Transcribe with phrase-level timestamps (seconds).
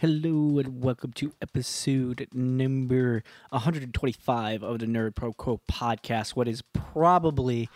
[0.00, 6.36] Hello and welcome to episode number 125 of the Nerd Pro Co podcast.
[6.36, 7.68] What is probably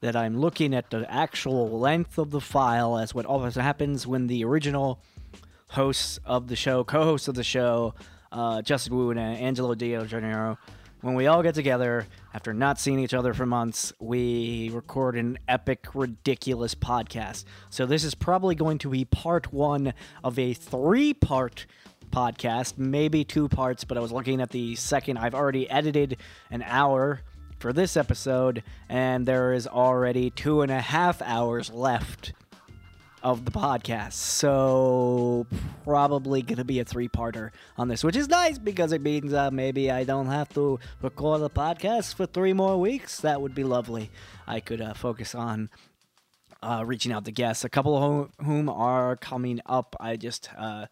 [0.00, 4.28] that I'm looking at the actual length of the file as what always happens when
[4.28, 5.00] the original
[5.70, 7.94] hosts of the show, co-hosts of the show,
[8.30, 10.58] uh, Justin Woo and Angelo D'Argenio,
[11.02, 15.38] when we all get together after not seeing each other for months, we record an
[15.46, 17.44] epic, ridiculous podcast.
[17.70, 19.94] So this is probably going to be part one
[20.24, 21.66] of a three-part
[22.10, 23.84] podcast, maybe two parts.
[23.84, 25.18] But I was looking at the second.
[25.18, 26.16] I've already edited
[26.50, 27.20] an hour
[27.58, 32.32] for this episode, and there is already two and a half hours left
[33.26, 34.12] of the podcast.
[34.12, 35.48] So
[35.82, 39.90] probably to be a three-parter on this, which is nice because it means uh, maybe
[39.90, 43.20] I don't have to record the podcast for three more weeks.
[43.22, 44.10] That would be lovely.
[44.46, 45.70] I could uh, focus on
[46.62, 49.96] uh, reaching out to guests, a couple of whom are coming up.
[49.98, 50.86] I just uh,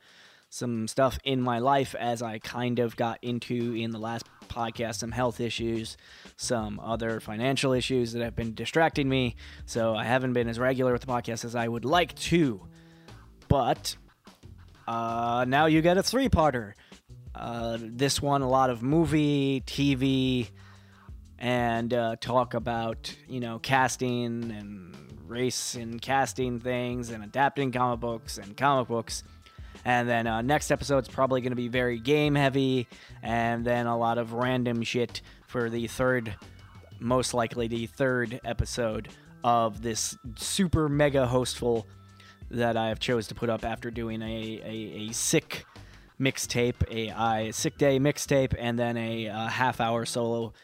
[0.50, 4.24] some stuff in my life as I kind of got into in the last
[4.54, 5.96] podcast, some health issues,
[6.36, 9.36] some other financial issues that have been distracting me.
[9.66, 12.60] So I haven't been as regular with the podcast as I would like to.
[13.48, 13.96] But
[14.86, 16.74] uh, now you get a three parter.
[17.34, 20.48] Uh, this one, a lot of movie, TV,
[21.38, 24.94] and uh, talk about, you know, casting and
[25.26, 29.24] race and casting things and adapting comic books and comic books.
[29.84, 32.88] And then uh, next episode's probably going to be very game heavy,
[33.22, 36.34] and then a lot of random shit for the third,
[36.98, 39.08] most likely the third episode
[39.42, 41.86] of this super mega hostful
[42.50, 45.66] that I have chose to put up after doing a, a, a sick
[46.18, 50.54] mixtape, a, a sick day mixtape, and then a, a half hour solo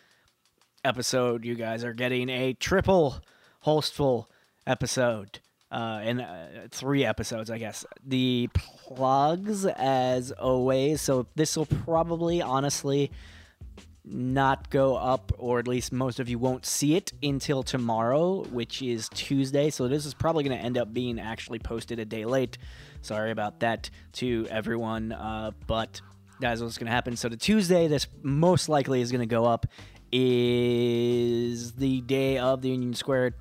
[0.82, 1.44] episode.
[1.44, 3.20] You guys are getting a triple
[3.60, 4.30] hostful
[4.66, 7.84] episode uh, in uh, three episodes, I guess.
[8.06, 11.00] The plugs, as always.
[11.00, 13.10] So this will probably, honestly,
[14.04, 18.82] not go up, or at least most of you won't see it until tomorrow, which
[18.82, 19.70] is Tuesday.
[19.70, 22.58] So this is probably going to end up being actually posted a day late.
[23.02, 26.00] Sorry about that to everyone, uh, but
[26.40, 27.16] that's what's going to happen.
[27.16, 29.66] So the Tuesday, this most likely is going to go up,
[30.10, 33.34] is the day of the Union Square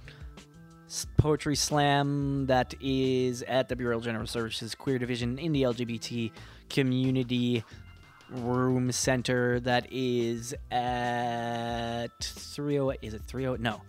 [1.17, 6.31] poetry slam that is at the Bureau of General Services Queer Division in the LGBT
[6.69, 7.63] community
[8.29, 13.81] room center that is at 30 is it 30 no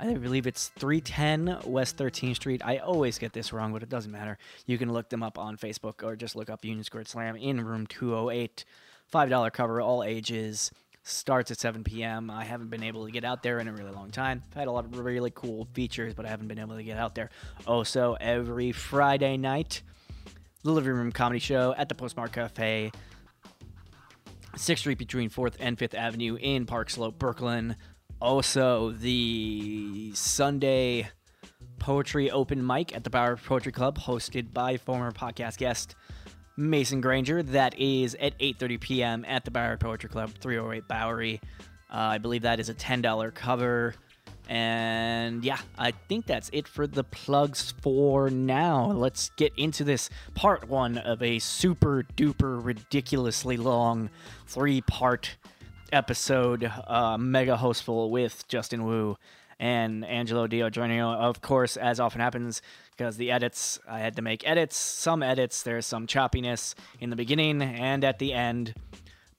[0.00, 2.60] I believe it's 310 West 13th Street.
[2.64, 4.36] I always get this wrong, but it doesn't matter.
[4.66, 7.64] You can look them up on Facebook or just look up Union Square Slam in
[7.64, 8.64] room 208.
[9.12, 10.72] $5 cover, all ages
[11.02, 12.30] starts at 7 p.m.
[12.30, 14.42] I haven't been able to get out there in a really long time.
[14.50, 16.96] I've had a lot of really cool features, but I haven't been able to get
[16.96, 17.30] out there.
[17.66, 19.82] Also, every Friday night,
[20.62, 22.92] the Living Room Comedy Show at the Postmark Cafe,
[24.54, 27.76] 6th Street between 4th and 5th Avenue in Park Slope, Brooklyn.
[28.20, 31.08] Also, the Sunday
[31.80, 35.96] Poetry Open Mic at the Bowery Poetry Club, hosted by former podcast guest
[36.56, 37.42] Mason Granger.
[37.42, 39.24] That is at 8:30 p.m.
[39.26, 41.40] at the Bowery Poetry Club, 308 Bowery.
[41.90, 43.94] Uh, I believe that is a $10 cover.
[44.48, 48.86] And yeah, I think that's it for the plugs for now.
[48.86, 54.10] Let's get into this part one of a super duper ridiculously long
[54.46, 55.36] three part
[55.92, 59.16] episode, uh, mega hostful with Justin Woo
[59.62, 62.62] and Angelo Dio of course, as often happens,
[62.96, 67.16] because the edits, I had to make edits, some edits, there's some choppiness in the
[67.16, 68.74] beginning and at the end,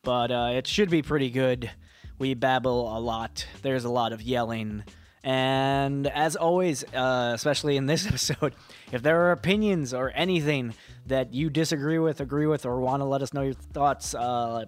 [0.03, 1.71] but uh, it should be pretty good.
[2.19, 4.83] We babble a lot, there's a lot of yelling.
[5.23, 8.55] And as always, uh, especially in this episode,
[8.91, 10.73] if there are opinions or anything
[11.05, 14.65] that you disagree with, agree with, or want to let us know your thoughts, uh,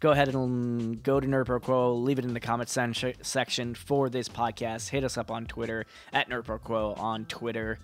[0.00, 4.90] go ahead and go to Nerd leave it in the comment section for this podcast.
[4.90, 7.80] Hit us up on Twitter at Nerd on Twitter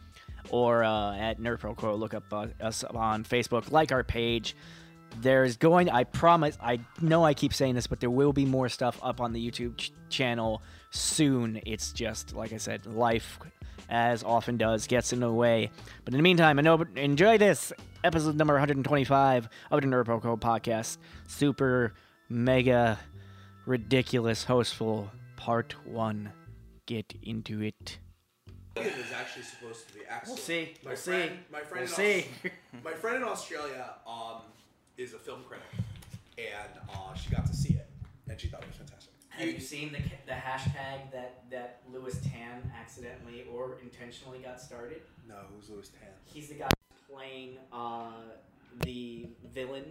[0.51, 1.95] or uh, at Nerd Pro.
[1.95, 4.57] Look up uh, us on Facebook, like our page.
[5.21, 8.69] There's going, I promise, I know I keep saying this, but there will be more
[8.69, 10.61] stuff up on the YouTube ch- channel
[10.91, 11.61] soon.
[11.65, 13.39] It's just, like I said, life,
[13.89, 15.71] as often does, gets in the way.
[16.05, 17.73] But in the meantime, I know, enjoy this
[18.03, 20.99] episode number 125 of the Nerd Pro podcast.
[21.29, 21.95] Super
[22.29, 22.99] mega
[23.67, 26.33] ridiculous hostful part one.
[26.87, 27.99] Get into it.
[28.77, 30.27] It was actually supposed to be excellent.
[30.29, 30.75] We'll see.
[30.85, 31.53] My We'll friend, see.
[31.53, 32.27] My friend, We'll in see.
[32.45, 32.51] Aus-
[32.85, 34.43] my friend in Australia um,
[34.99, 35.67] is a film critic,
[36.39, 37.87] and uh, she got to see it,
[38.29, 39.13] and she thought it was fantastic.
[39.31, 45.03] Have you seen the the hashtag that that Lewis Tan accidentally or intentionally got started?
[45.29, 46.09] No, who's Lewis Tan?
[46.25, 46.69] He's the guy
[47.13, 48.11] playing uh,
[48.85, 49.85] the villain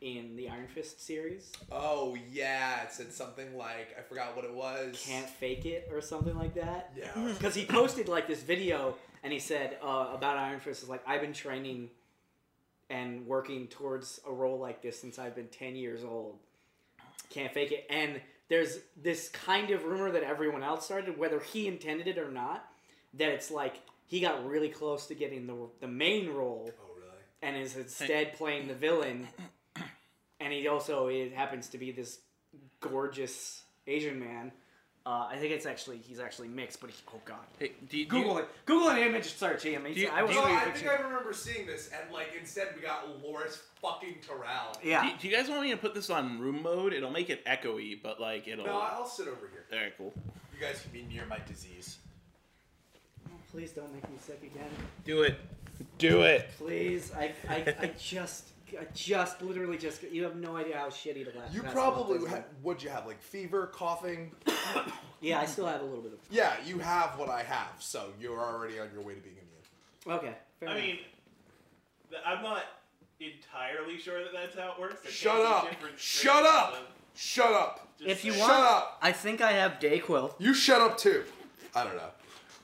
[0.00, 1.52] in the Iron Fist series.
[1.70, 5.02] Oh yeah, it said something like I forgot what it was.
[5.06, 6.92] Can't fake it or something like that.
[6.96, 7.10] Yeah.
[7.34, 11.02] Because he posted like this video and he said uh, about Iron Fist is like
[11.06, 11.90] I've been training
[12.88, 16.38] and working towards a role like this since I've been ten years old.
[17.28, 17.86] Can't fake it.
[17.90, 22.30] And there's this kind of rumor that everyone else started, whether he intended it or
[22.30, 22.64] not,
[23.14, 23.76] that it's like
[24.06, 27.08] he got really close to getting the the main role Oh really?
[27.42, 29.28] and is instead playing the villain.
[30.40, 32.20] And he also it happens to be this
[32.80, 34.52] gorgeous Asian man.
[35.06, 37.38] Uh, I think it's actually he's actually mixed, but he, oh god.
[37.58, 38.48] Hey, do you, do Google you, it.
[38.66, 39.84] Google an image search him.
[39.84, 40.88] Do you- I was do you- Well, seeing a I think.
[40.90, 44.76] I remember seeing this, and like instead we got Loris fucking Terrell.
[44.82, 45.02] Yeah.
[45.02, 46.92] do, you- do you guys want me to put this on room mode?
[46.92, 48.66] It'll make it echoey, but like it'll.
[48.66, 49.64] No, I'll sit over here.
[49.72, 50.12] Alright, cool.
[50.54, 51.98] You guys can be near my disease.
[53.50, 54.68] Please don't make me sick again.
[55.04, 55.36] Do it.
[55.98, 56.50] Do it.
[56.58, 60.02] Please, I, I, I just, I just, literally just.
[60.02, 61.54] You have no idea how shitty the last.
[61.54, 63.06] You probably month has ha- what'd you have?
[63.06, 64.32] Like fever, coughing?
[65.22, 66.18] Yeah, I still have a little bit of.
[66.30, 70.18] Yeah, you have what I have, so you're already on your way to being immune.
[70.18, 70.34] Okay.
[70.58, 70.84] Fair I enough.
[70.86, 70.98] mean,
[72.24, 72.62] I'm not
[73.20, 75.02] entirely sure that that's how it works.
[75.02, 75.98] There Shut can't up!
[75.98, 76.72] Shut up!
[76.72, 76.78] of-
[77.14, 77.88] Shut up!
[77.98, 78.40] just if you saying.
[78.44, 78.98] want, Shut up!
[79.02, 80.32] I think I have Dayquil.
[80.38, 81.24] You shut up too.
[81.74, 82.08] I don't know.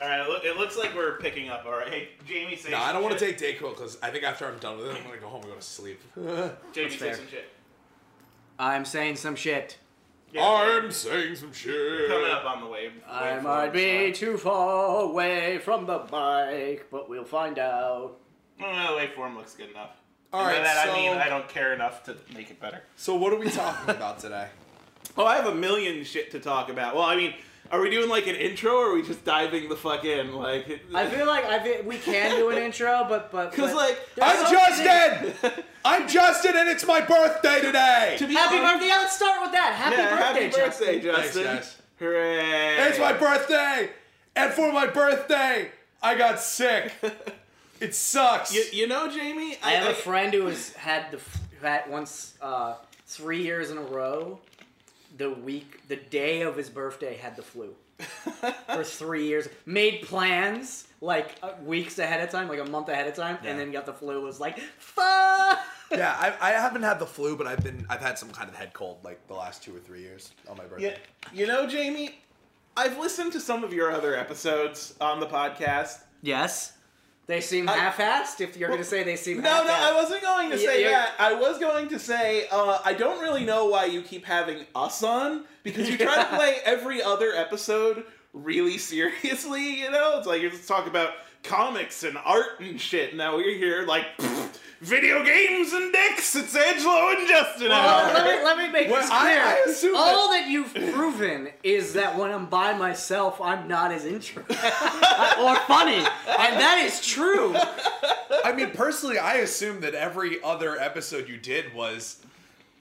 [0.00, 1.64] All right, look, it looks like we're picking up.
[1.64, 2.70] All right, hey, Jamie, say.
[2.70, 3.38] No, I don't want to shit.
[3.38, 5.50] take Dayquil because I think after I'm done with it, I'm gonna go home and
[5.50, 6.00] go to sleep.
[6.72, 7.14] Jamie, say fair.
[7.14, 7.48] some shit.
[8.58, 9.78] I'm saying some shit.
[10.32, 12.08] Yeah, I'm saying some shit.
[12.08, 12.93] coming up on the wave.
[13.08, 18.19] I waveform, might be so- too far away from the bike, but we'll find out.
[18.60, 19.90] Oh, the waveform looks good enough.
[20.32, 22.60] All And by right, that so I mean I don't care enough to make it
[22.60, 22.82] better.
[22.96, 24.48] so what are we talking about today?
[25.19, 26.94] Oh, I have a million shit to talk about.
[26.94, 27.32] Well, I mean,
[27.72, 30.34] are we doing like an intro, or are we just diving the fuck in?
[30.34, 33.98] Like, I feel like I feel, we can do an intro, but but because like
[34.22, 35.64] I'm something- Justin.
[35.84, 38.16] I'm Justin, and it's my birthday today.
[38.18, 38.86] to be Happy honest- birthday!
[38.88, 39.72] Yeah, let's start with that.
[39.74, 41.42] Happy Yeah, birthday, happy birthday, Justin.
[41.42, 41.44] Justin!
[41.44, 41.76] guys.
[41.98, 42.88] Hooray!
[42.88, 43.90] It's my birthday,
[44.34, 45.70] and for my birthday,
[46.02, 46.92] I got sick.
[47.78, 48.54] It sucks.
[48.54, 51.90] You, you know, Jamie, I have a friend who has had the f- who had
[51.90, 52.76] once uh,
[53.06, 54.40] three years in a row.
[55.16, 57.74] The week, the day of his birthday, had the flu
[58.68, 59.48] for three years.
[59.64, 63.50] Made plans like uh, weeks ahead of time, like a month ahead of time, Yeah.
[63.50, 64.20] and then got the flu.
[64.22, 65.58] Was like, fuck.
[65.90, 68.56] yeah, I, I haven't had the flu, but I've been I've had some kind of
[68.56, 70.90] head cold like the last two or three years on my birthday.
[70.90, 72.19] Yeah, you know, Jamie,
[72.76, 76.00] I've listened to some of your other episodes on the podcast.
[76.22, 76.72] Yes,
[77.26, 78.40] they seem I- half-assed.
[78.40, 79.93] If you're Well, gonna say they seem No, no, half-assed.
[79.93, 80.90] I wasn't going to say yeah.
[80.90, 81.14] that.
[81.19, 85.02] I was going to say uh, I don't really know why you keep having us
[85.02, 89.81] on because you try to play every other episode really seriously.
[89.81, 91.11] You know, it's like you're just talking about
[91.43, 93.14] comics and art and shit.
[93.17, 94.56] Now we're here like pfft,
[94.86, 96.36] video games and dicks.
[96.36, 97.68] It's Angelo and Justin.
[97.70, 99.42] Well, out let me, let me make Well, this I- clear.
[99.42, 104.04] I assume All that you've proven is that when I'm by myself, I'm not as
[104.04, 106.06] interesting or funny, and
[106.60, 107.54] that is true.
[108.44, 112.22] I mean, personally, I assume that every other episode you did was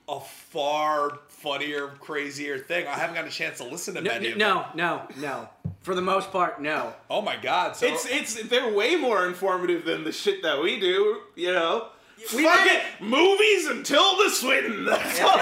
[0.07, 2.85] a far funnier, crazier thing.
[2.87, 4.39] I haven't got a chance to listen to No, many of them.
[4.39, 5.49] no, no, no.
[5.81, 6.93] For the most part, no.
[7.09, 7.75] Oh my god!
[7.75, 11.21] So It's it's they're way more informative than the shit that we do.
[11.35, 11.87] You know.
[12.17, 14.85] We Fuck made it, movies and Tilda Swinton.
[14.85, 15.37] That's all.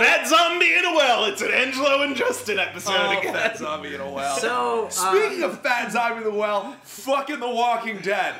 [0.00, 1.24] Fat zombie in a well.
[1.26, 3.34] It's an Angelo and Justin episode oh, again.
[3.34, 4.36] fat zombie in a well.
[4.38, 8.34] So, uh, Speaking of fat zombie in the well, fucking The Walking Dead.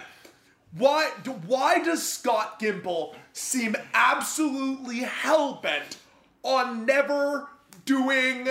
[0.77, 1.11] Why?
[1.23, 5.99] do- Why does Scott Gimple seem absolutely hell bent
[6.43, 7.49] on never
[7.85, 8.49] doing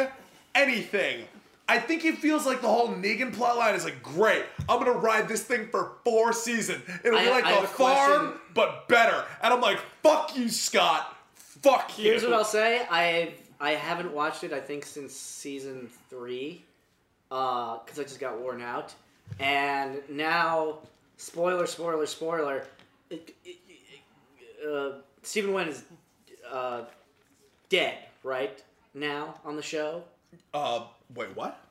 [0.54, 1.26] anything?
[1.68, 5.28] I think he feels like the whole Negan plotline is like, great, I'm gonna ride
[5.28, 6.84] this thing for four seasons.
[7.04, 8.40] It'll be I- like I have a a farm, question.
[8.54, 9.26] but better.
[9.42, 11.12] And I'm like, fuck you, Scott.
[11.34, 12.06] Fuck you.
[12.12, 14.54] here's what I'll say: I I haven't watched it.
[14.54, 16.64] I think since season three,
[17.30, 18.94] because I just got worn out,
[19.40, 20.78] and now,
[21.18, 22.66] spoiler, spoiler, spoiler.
[23.10, 23.56] It, it,
[24.62, 25.84] it, uh, Stephen Wen is
[26.52, 26.84] uh,
[27.70, 28.62] dead right
[28.94, 30.04] now on the show.
[30.54, 30.84] Uh,
[31.14, 31.62] wait, what?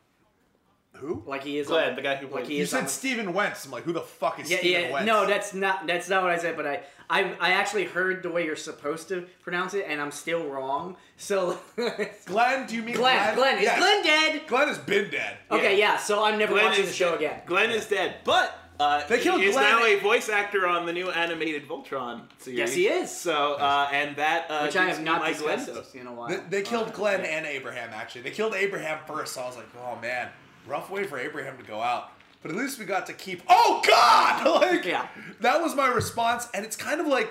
[0.99, 1.25] Who?
[1.27, 1.67] Like he is.
[1.67, 3.65] Glenn, on, the guy who like played- he You is said the- Steven Wentz.
[3.65, 4.93] I'm like, who the fuck is Yeah, Steven yeah.
[4.93, 5.07] Wentz?
[5.07, 6.57] No, that's not that's not what I said.
[6.57, 10.13] But I, I, I actually heard the way you're supposed to pronounce it, and I'm
[10.13, 10.97] still wrong.
[11.17, 11.59] So,
[12.27, 12.67] Glenn.
[12.69, 13.35] Do you mean Glenn, Glenn?
[13.35, 13.79] Glenn, is Yes.
[13.79, 14.47] Glenn dead?
[14.47, 15.37] Glenn has been dead.
[15.51, 15.97] Okay, yeah.
[15.97, 17.17] So I'm never Glenn watching the show dead.
[17.19, 17.41] again.
[17.47, 19.71] Glenn is dead, but uh, They killed he is Glenn.
[19.81, 22.59] now a voice actor on the new animated Voltron series.
[22.59, 23.11] Yes, he is.
[23.11, 25.95] So, uh, and that uh, Which I have not my discussed Glendos.
[25.95, 26.29] in a while.
[26.29, 27.37] They, they killed Uh, Glenn yeah.
[27.39, 27.91] and Abraham.
[27.93, 29.35] Actually, they killed Abraham first.
[29.35, 30.29] So I was like, oh man,
[30.67, 32.11] rough way for Abraham to go out.
[32.43, 33.43] But at least we got to keep.
[33.49, 34.61] Oh God!
[34.61, 35.07] Like, Yeah.
[35.41, 37.31] that was my response, and it's kind of like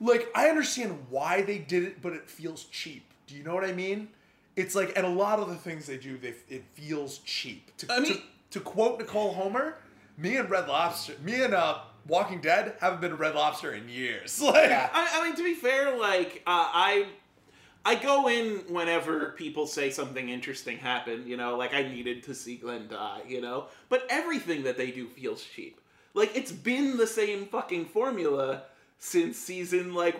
[0.00, 3.04] like I understand why they did it, but it feels cheap.
[3.26, 4.08] Do you know what I mean?
[4.56, 7.74] It's like, and a lot of the things they do, they it feels cheap.
[7.78, 8.20] To, I mean- to,
[8.56, 9.76] to quote Nicole Homer,
[10.16, 13.86] me and Red Lobster, me and uh, Walking Dead haven't been to Red Lobster in
[13.88, 14.40] years.
[14.42, 14.88] Like, Yeah.
[14.92, 17.06] I, I mean, to be fair, like uh, I,
[17.84, 21.26] I go in whenever people say something interesting happened.
[21.26, 23.20] You know, like I needed to see Glenn die.
[23.28, 25.78] You know, but everything that they do feels cheap.
[26.14, 28.62] Like it's been the same fucking formula
[28.98, 30.18] since season like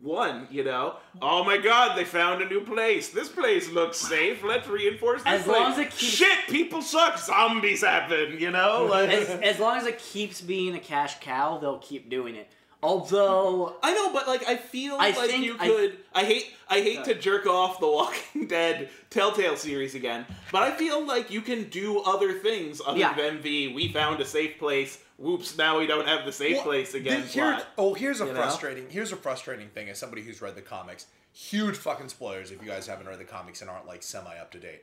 [0.00, 0.46] one.
[0.50, 3.10] You know, oh my god, they found a new place.
[3.10, 4.42] This place looks safe.
[4.44, 5.72] Let's reinforce this As long place.
[5.72, 7.18] as it keeps- Shit, people suck.
[7.18, 8.38] Zombies happen.
[8.38, 9.10] You know, like.
[9.10, 12.50] As, as long as it keeps being a cash cow, they'll keep doing it.
[12.80, 15.98] Although, I know, but like I feel I like you could.
[16.14, 16.54] I, hate.
[16.68, 21.28] I hate to jerk off the Walking Dead Telltale series again, but I feel like
[21.30, 23.14] you can do other things other Yeah.
[23.14, 25.58] than the "we found a safe place." Whoops!
[25.58, 27.22] Now we don't have the safe Well, place again.
[27.22, 28.36] th- here- oh, here's a you know?
[28.40, 28.88] frustrating.
[28.88, 31.06] Here's a frustrating thing as somebody who's read the comics.
[31.32, 34.52] Huge fucking spoilers if you guys haven't read the comics and aren't like semi up
[34.52, 34.82] to date.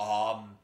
[0.00, 0.56] Um,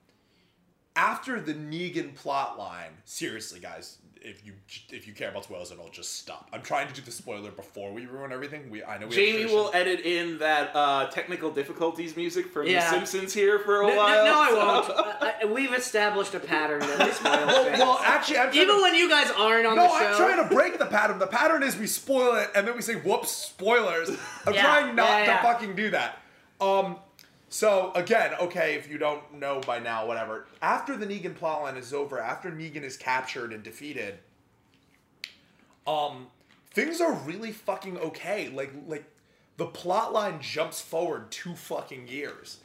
[0.97, 4.53] after the Negan plot line, seriously, guys, if you
[4.91, 6.49] if you care about spoilers at all, just stop.
[6.53, 8.71] I'm trying to do the spoiler before we ruin everything.
[8.71, 12.67] We I know we Jamie have will edit in that uh, technical difficulties music from
[12.67, 12.85] Yeah.
[12.91, 14.25] The Simpsons here for a no, no, while.
[14.25, 15.07] no, I so- won't.
[15.23, 17.79] I, I- we've established a pattern that we spoil Well, things.
[17.79, 20.07] well, actually, I'm trying Even to, when you guys aren't on no, the show.
[20.07, 21.19] I'm trying to break the pattern.
[21.19, 24.11] The pattern is we spoil it and then we say whoops, spoilers.
[24.47, 25.43] I'm Yeah, trying not yeah, to yeah.
[25.43, 26.19] fucking do that.
[26.61, 26.97] Um,
[27.53, 30.47] so again, okay, if you don't know by now, whatever.
[30.63, 34.19] After the Negan plotline is over, after Negan is captured and defeated,
[35.87, 36.29] um,
[36.71, 38.49] things are really fucking okay.
[38.49, 39.05] Like like
[39.59, 42.61] the plotline jumps forward two fucking years.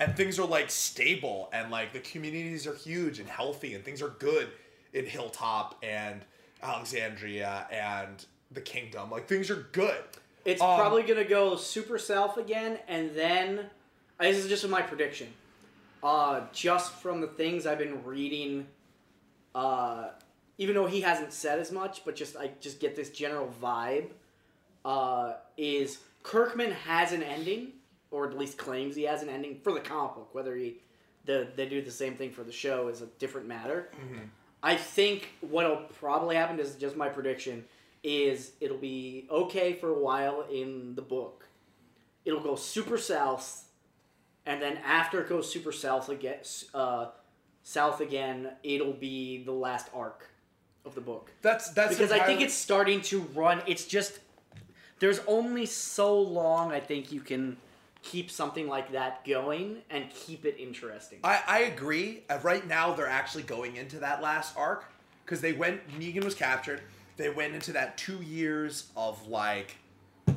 [0.00, 4.02] And things are like stable and like the communities are huge and healthy and things
[4.02, 4.48] are good
[4.92, 6.22] in Hilltop and
[6.60, 9.08] Alexandria and the kingdom.
[9.12, 10.02] Like things are good.
[10.44, 13.70] It's Um, probably gonna go super south again, and then
[14.20, 15.28] this is just my prediction.
[16.02, 18.66] Uh, just from the things I've been reading,
[19.54, 20.08] uh,
[20.58, 24.08] even though he hasn't said as much, but just I just get this general vibe.
[24.84, 27.68] Uh, is Kirkman has an ending,
[28.10, 30.34] or at least claims he has an ending for the comic book.
[30.34, 30.78] Whether he
[31.24, 33.90] the they do the same thing for the show is a different matter.
[34.62, 37.64] I think what'll probably happen is just my prediction
[38.02, 41.46] is it'll be okay for a while in the book.
[42.24, 43.64] It'll go super south,
[44.46, 46.38] and then after it goes super south again,
[46.74, 47.06] uh,
[47.62, 50.28] south again, it'll be the last arc
[50.84, 51.30] of the book.
[51.42, 53.62] That's that's Because I think it's starting to run.
[53.66, 54.18] It's just
[54.98, 57.56] there's only so long I think you can
[58.02, 61.20] keep something like that going and keep it interesting.
[61.22, 62.24] I, I agree.
[62.28, 64.92] Uh, right now, they're actually going into that last arc
[65.24, 65.80] because they went.
[65.98, 66.80] Negan was captured.
[67.16, 69.76] They went into that two years of like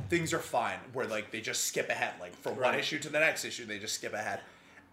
[0.08, 3.20] things are fine, where like they just skip ahead, like from one issue to the
[3.20, 4.40] next issue, they just skip ahead,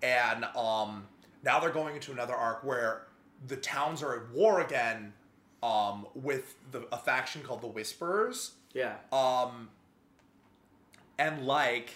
[0.01, 1.07] and um
[1.43, 3.07] now they're going into another arc where
[3.47, 5.13] the towns are at war again,
[5.61, 8.95] um with the a faction called the Whisperers, yeah.
[9.11, 9.69] um
[11.17, 11.91] and like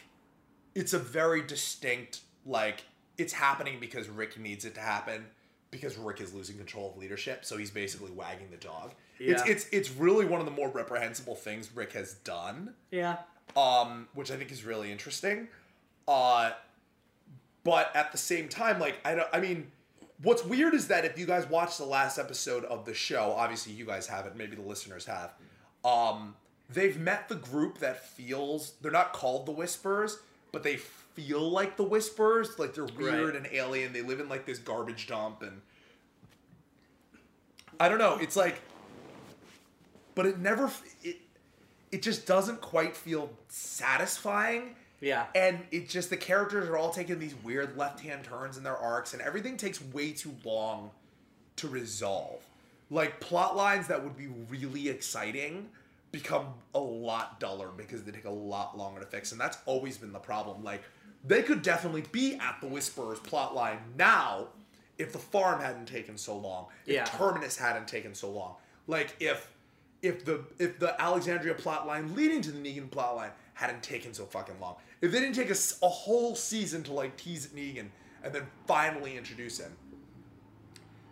[0.76, 2.84] it's a very distinct like
[3.18, 5.26] it's happening because rick needs it to happen
[5.72, 9.52] because rick is losing control of leadership so he's basically wagging the dog it's Yeah.
[9.52, 13.18] it's it's really one of the more reprehensible things rick has done Yeah.
[13.56, 15.48] um which i think is really interesting
[16.08, 16.52] uh
[17.64, 19.72] but at the same time like i don't i mean
[20.24, 23.74] what's weird is that if you guys watch the last episode of the show obviously
[23.74, 25.34] you guys haven't maybe the listeners have
[25.84, 26.36] um
[26.70, 30.20] they've met the group that feels they're not called the whisperers
[30.52, 30.78] but they
[31.18, 33.36] feel like the whisperers like they're weird Right.
[33.36, 33.92] and alien.
[33.92, 35.62] They live in like this garbage dump and
[37.80, 38.18] i don't know.
[38.22, 38.62] It's like
[40.16, 40.72] but it never
[41.04, 41.18] it
[41.92, 44.76] it just doesn't quite feel satisfying.
[45.00, 45.28] Yeah.
[45.36, 49.14] and it just the characters are all taking these weird left-hand turns in their arcs
[49.14, 50.90] and everything takes way too long
[51.58, 52.42] to resolve.
[52.90, 55.70] Like plot lines that would be really exciting
[56.12, 59.32] become a lot duller because they take a lot longer to fix.
[59.34, 60.64] And that's always been the problem.
[60.64, 60.82] Like
[61.28, 64.48] they could definitely be at the whisperers plotline now
[64.98, 67.04] if the farm hadn't taken so long if Yeah.
[67.06, 68.56] terminus hadn't taken so long
[68.88, 69.52] like if
[70.02, 74.60] if the if the alexandria plotline leading to the negan plotline hadn't taken so fucking
[74.60, 77.88] long if they didn't take a whole season to like tease negan
[78.24, 79.72] and then finally introduce him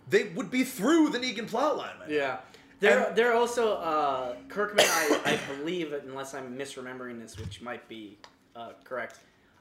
[0.09, 1.95] they would be through the Negan plotline.
[2.07, 2.37] Yeah.
[2.79, 7.87] They're, And- they're also, uh, Kirkman, I, I believe, unless I'm misremembering this, which might
[7.89, 8.19] be
[8.55, 9.19] uh, correct,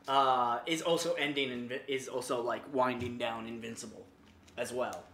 [0.09, 4.05] uh, is also ending, and is also like winding down Invincible
[4.57, 5.05] as well.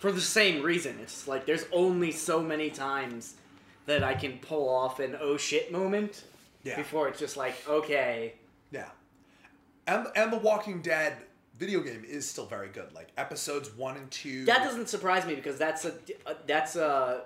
[0.00, 0.98] For the same reason.
[1.02, 3.34] It's like there's only so many times
[3.86, 6.24] that I can pull off an oh shit moment
[6.64, 6.76] Yeah.
[6.76, 8.34] before it's just like okay.
[8.70, 8.88] Yeah.
[9.86, 11.16] And and the Walking Dead
[11.58, 12.92] video game is still very good.
[12.92, 14.44] Like episodes one and two.
[14.44, 15.92] That doesn't surprise me because that's a
[16.26, 17.22] uh, that's a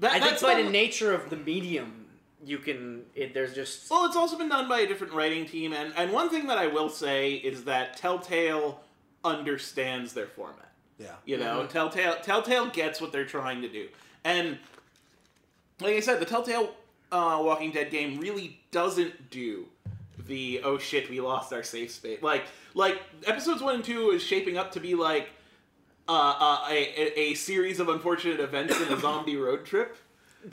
[0.00, 2.01] That, I think that's by the nature of the medium,
[2.44, 5.72] you can it, there's just Well, it's also been done by a different writing team,
[5.72, 8.80] and, and one thing that I will say is that Telltale
[9.24, 10.72] understands their format.
[10.98, 11.14] Yeah.
[11.24, 11.68] You know, Mm-hmm.
[11.68, 13.88] Telltale Telltale gets what they're trying to do,
[14.24, 14.58] and
[15.80, 16.74] like I said, the Telltale
[17.10, 19.66] uh, Walking Dead game really doesn't do
[20.26, 22.44] the oh shit we lost our safe space like
[22.74, 25.28] like episodes one and two is shaping up to be like
[26.08, 29.96] uh, uh, a, a a series of unfortunate events in a zombie road trip.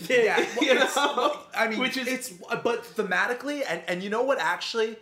[0.07, 1.39] Yeah, well, You know?
[1.55, 4.39] I mean, Which is- it's but thematically, and and you know what?
[4.39, 4.97] Actually,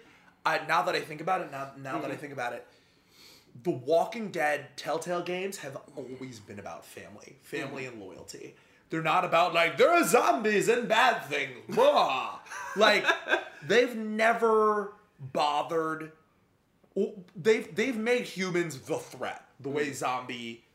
[0.45, 2.21] I, now that I think about it, now now that I mm-hmm.
[2.21, 2.65] think about it,
[3.63, 7.93] the Walking Dead Telltale games have always been about family, family mm-hmm.
[7.93, 8.55] and loyalty.
[8.89, 11.77] They're not about like there are zombies and bad things.
[12.75, 13.05] Like
[13.65, 16.11] they've never bothered.
[17.35, 19.93] They've they've made humans the threat, the way mm-hmm.
[19.93, 20.66] zombie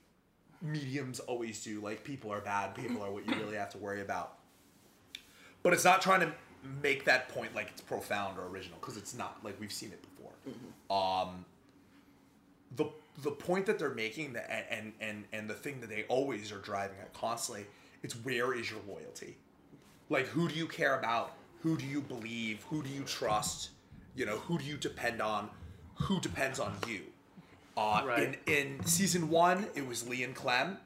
[0.63, 1.81] mediums always do.
[1.81, 4.39] Like people are bad, people are what you really have to worry about.
[5.63, 6.33] But it's not trying to
[6.83, 9.39] make that point like it's profound or original because it's not.
[9.45, 10.33] Like we've seen it before.
[10.91, 11.45] Um,
[12.77, 12.87] the
[13.23, 16.59] the point that they're making that and and and the thing that they always are
[16.59, 17.67] driving at constantly,
[18.03, 19.37] it's where is your loyalty?
[20.09, 21.35] Like who do you care about?
[21.63, 22.65] Who do you believe?
[22.71, 23.71] Who do you trust?
[24.15, 25.49] You know, who do you depend on?
[25.95, 27.03] Who depends on you?
[27.77, 28.39] Uh, Right.
[28.47, 30.79] In in season one, it was Lee and Clem.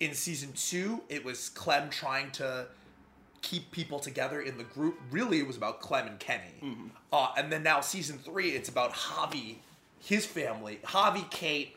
[0.00, 2.66] In season two, it was Clem trying to
[3.42, 4.98] keep people together in the group.
[5.10, 6.60] Really, it was about Clem and Kenny.
[7.12, 9.56] Uh, and then now season three, it's about Javi,
[10.00, 11.76] his family, Javi, Kate,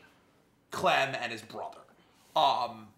[0.70, 1.78] Clem, and his brother.
[2.36, 2.88] Um,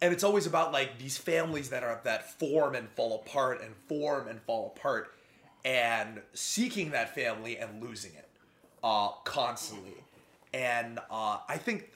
[0.00, 3.74] and it's always about like these families that are that form and fall apart and
[3.88, 5.12] form and fall apart,
[5.64, 8.28] and seeking that family and losing it,
[8.82, 9.94] uh, constantly.
[10.54, 11.90] And uh, I think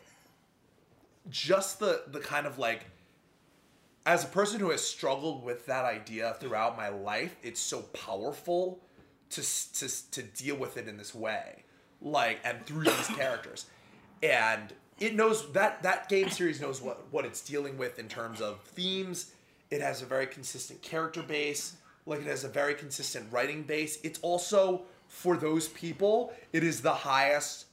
[1.29, 2.87] just the the kind of like
[4.07, 8.81] as a person who has struggled with that idea throughout my life, it's so powerful
[9.31, 9.43] to
[9.75, 11.65] to to deal with it in this way,
[12.01, 13.67] like and through these characters,
[14.23, 18.41] and it knows that that game series knows what what it's dealing with in terms
[18.41, 19.33] of themes.
[19.71, 23.99] It has a very consistent character base, like it has a very consistent writing base.
[24.05, 27.67] It's also for those people, it is the highest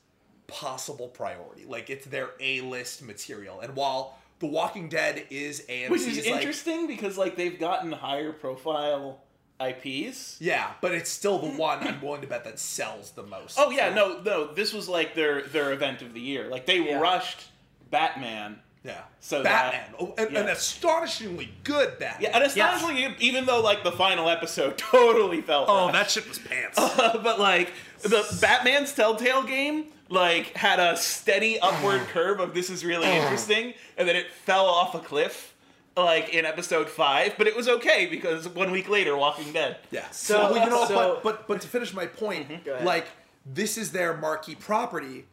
[0.47, 1.65] possible priority.
[1.65, 6.17] Like it's their A list material, and while The Walking Dead is AMC's Which is
[6.25, 9.21] like, interesting because like they've gotten higher profile
[9.62, 10.38] IPs.
[10.41, 13.58] Yeah, but it's still the one I'm willing to bet that sells the most.
[13.60, 14.53] Oh yeah, no, no.
[14.53, 16.49] This was like their their event of the year.
[16.49, 16.99] Like they Yeah.
[16.99, 17.41] rushed
[17.89, 18.60] Batman.
[18.84, 18.99] Yeah.
[19.21, 19.91] So Batman.
[19.91, 20.41] that- oh, and, yeah.
[20.41, 22.21] an astonishingly good Batman.
[22.29, 25.67] Yeah, and astonishingly, even though like the final episode totally felt.
[25.69, 25.93] Oh, rushed.
[25.93, 26.77] that shit was pants.
[27.23, 32.84] but like the Batman's Telltale game, like had a steady upward curve of this is
[32.86, 35.54] really interesting, and then it fell off a cliff,
[35.98, 37.36] like in episode five.
[37.38, 39.78] But it was okay because one week later, Walking Dead.
[39.92, 40.10] Yeah.
[40.12, 42.63] So- well, you know, so- but, but but to finish my point, mm-hmm.
[42.63, 42.86] Go ahead.
[42.86, 43.08] like
[43.46, 45.26] this is their marquee property,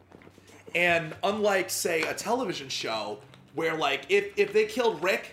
[0.75, 3.19] and unlike say a television show
[3.53, 5.31] where like if if they killed Rick,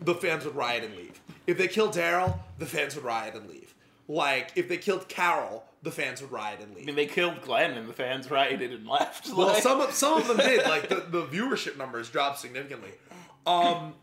[0.00, 1.20] the fans would riot and leave.
[1.46, 3.74] If they killed Daryl, the fans would riot and leave.
[4.08, 7.72] Like if they killed Carol, the fans would riot and I mean, they killed Glenn,
[7.72, 9.28] and the fans rioted and left.
[9.32, 10.64] Well, Like- some of some of them did.
[10.66, 12.90] Like the, the viewership numbers dropped significantly.
[13.46, 13.94] Um,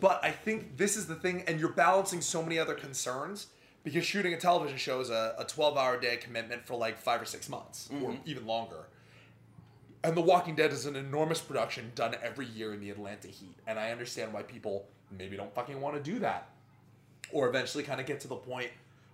[0.00, 3.46] but I think this is the thing, and you're balancing so many other concerns
[3.84, 7.22] because shooting a television show is a, a 12 hour day commitment for like five
[7.22, 8.88] or six months or even longer.
[10.02, 13.56] And The Walking Dead is an enormous production done every year in the Atlanta heat,
[13.66, 16.48] and I understand why people maybe don't fucking want to do that,
[17.32, 18.70] or eventually kind of get to the point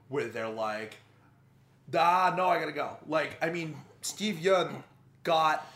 [0.09, 0.97] where they're like,
[1.95, 2.97] ah, no, I gotta go.
[3.07, 4.83] Like, I mean, Steve Young
[5.23, 5.67] got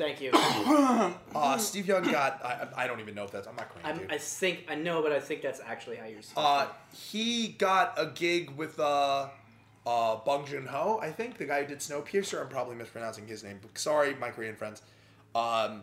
[0.00, 0.30] Thank you.
[1.34, 2.42] uh, Steve Young got.
[2.42, 3.46] I, I don't even know if that's.
[3.46, 4.06] I'm not crazy.
[4.08, 6.22] I think I know, but I think that's actually how you're.
[6.38, 9.28] uh, he got a gig with uh,
[9.86, 10.98] uh, Bong Joon Ho.
[11.02, 12.40] I think the guy who did Snowpiercer.
[12.40, 13.60] I'm probably mispronouncing his name.
[13.74, 14.80] Sorry, my Korean friends.
[15.34, 15.82] Um,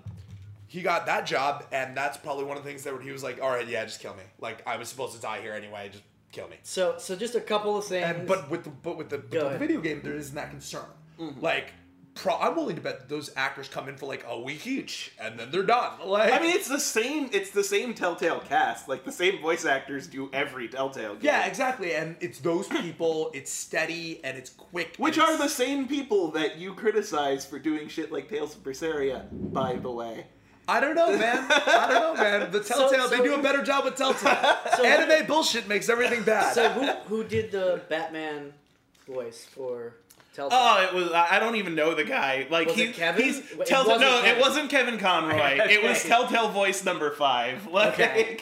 [0.65, 3.39] he got that job, and that's probably one of the things that he was like,
[3.39, 4.23] "All right, yeah, just kill me.
[4.39, 5.89] Like I was supposed to die here anyway.
[5.91, 8.05] Just kill me." so so just a couple of things.
[8.05, 10.85] And but with the but with the, with the video game, there isn't that concern.
[11.19, 11.41] Mm-hmm.
[11.41, 11.73] Like,
[12.13, 15.13] pro, I'm willing to bet that those actors come in for like a week each,
[15.19, 15.93] and then they're done.
[16.05, 17.29] Like, I mean, it's the same.
[17.31, 18.87] It's the same Telltale cast.
[18.87, 21.23] Like the same voice actors do every Telltale game.
[21.23, 21.93] Yeah, exactly.
[21.93, 24.95] And it's those people, it's steady and it's quick.
[24.97, 28.63] Which and are the same people that you criticize for doing shit like Tales of
[28.63, 30.27] Berseria, by the way.
[30.69, 31.45] I don't know, man.
[31.49, 32.51] I don't know, man.
[32.51, 34.37] The Telltale, they so- do a better job with Telltale.
[34.77, 36.53] So- Anime bullshit makes everything bad.
[36.53, 38.53] So who who did the Batman
[39.07, 39.93] voice for
[40.33, 40.57] Telltale?
[40.61, 41.11] Oh, it was.
[41.13, 42.45] I I don't even know the guy.
[42.49, 43.23] Like Was he, it Kevin?
[43.23, 43.99] he's It Telltale.
[43.99, 44.37] No, Kevin.
[44.37, 45.59] it wasn't Kevin Conroy.
[45.69, 47.67] It was Telltale Voice number five.
[47.67, 48.37] Like Okay.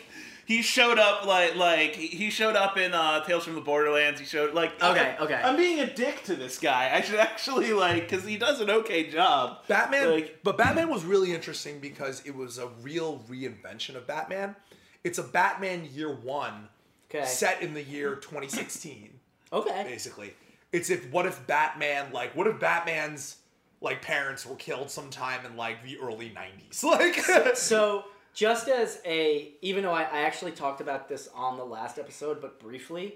[0.46, 4.20] He showed up like like he showed up in uh, Tales from the Borderlands.
[4.20, 5.42] He showed like Okay, I- okay.
[5.44, 6.92] I'm being a dick to this guy.
[6.94, 9.66] I should actually like because he does an okay job.
[9.68, 14.56] Batman, Like- but Batman was really interesting because it was a real reinvention of Batman.
[15.04, 16.70] It's a Batman Year One
[17.14, 17.26] Okay.
[17.26, 19.20] set in the year 2016,
[19.54, 19.84] Okay.
[19.88, 20.34] basically.
[20.72, 23.38] It's if what if Batman like what if Batman's
[23.82, 26.84] like parents were killed sometime in like the early 90s,
[27.46, 28.06] like So
[28.36, 32.40] just as a, even though I, I actually talked about this on the last episode,
[32.42, 33.16] but briefly,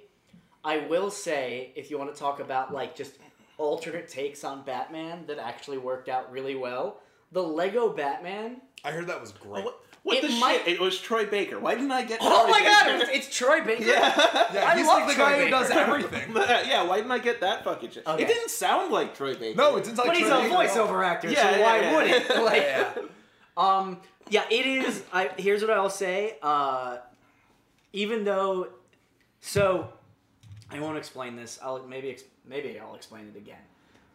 [0.64, 3.14] I will say if you want to talk about like just
[3.58, 7.02] alternate takes on Batman that actually worked out really well,
[7.32, 8.62] the Lego Batman.
[8.84, 9.64] I heard that was great.
[9.66, 10.68] What, what It the might- shit?
[10.76, 11.60] It was Troy Baker.
[11.60, 12.20] Why didn't I get?
[12.24, 13.02] Oh Troy my God!
[13.02, 13.84] It's, it's Troy Baker.
[13.84, 14.16] yeah.
[14.54, 16.32] Yeah, I he's love like the Troy guy who does everything.
[16.36, 18.08] yeah, why didn't I get that fucking shit?
[18.08, 18.24] Okay.
[18.24, 19.58] It didn't sound like Troy Baker.
[19.58, 20.88] No, it didn't like But he's a Troy Baker at all.
[20.88, 21.96] voiceover actor, Yeah, so yeah, why yeah.
[21.96, 22.44] would it?
[22.44, 22.94] Like, Yeah.
[23.58, 23.98] Um,
[24.30, 25.04] yeah, it is.
[25.12, 26.38] I here's what I'll say.
[26.42, 26.98] Uh,
[27.94, 28.68] even though,
[29.42, 29.90] so
[30.72, 31.60] I won't explain this.
[31.64, 33.58] I'll maybe maybe I'll explain it again.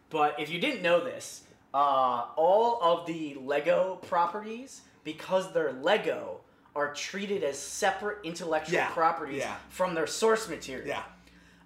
[0.09, 1.43] But if you didn't know this,
[1.73, 6.39] uh, all of the Lego properties, because they're Lego,
[6.75, 9.55] are treated as separate intellectual Yeah, properties yeah.
[9.69, 10.87] from their source material.
[10.87, 11.03] Yeah.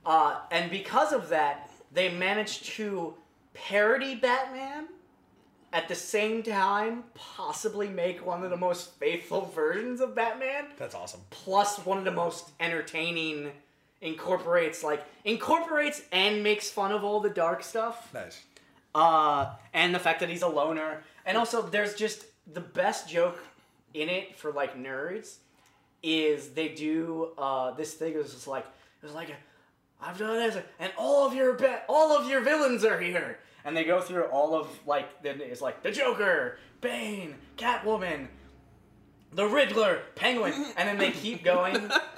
[0.05, 3.15] Uh, and because of that, they managed to
[3.53, 4.78] parody Batman
[5.73, 10.95] at the same time, possibly make one of the most faithful versions of Batman, That's
[10.95, 11.21] awesome.
[11.29, 13.51] plus one of the most entertaining.
[14.01, 18.41] Incorporates like incorporates and makes fun of all the dark stuff, Nice.
[18.95, 23.37] uh, and the fact that he's a loner, and also there's just the best joke
[23.93, 25.35] in it for like nerds
[26.01, 29.35] is they do uh, this thing is just like it was like a,
[30.01, 33.37] I've done this and all of your ba- all of your villains are here
[33.69, 38.27] and they go through all of like then it's like the Joker, Bane, Catwoman,
[39.31, 41.75] the Riddler, Penguin, and then they keep going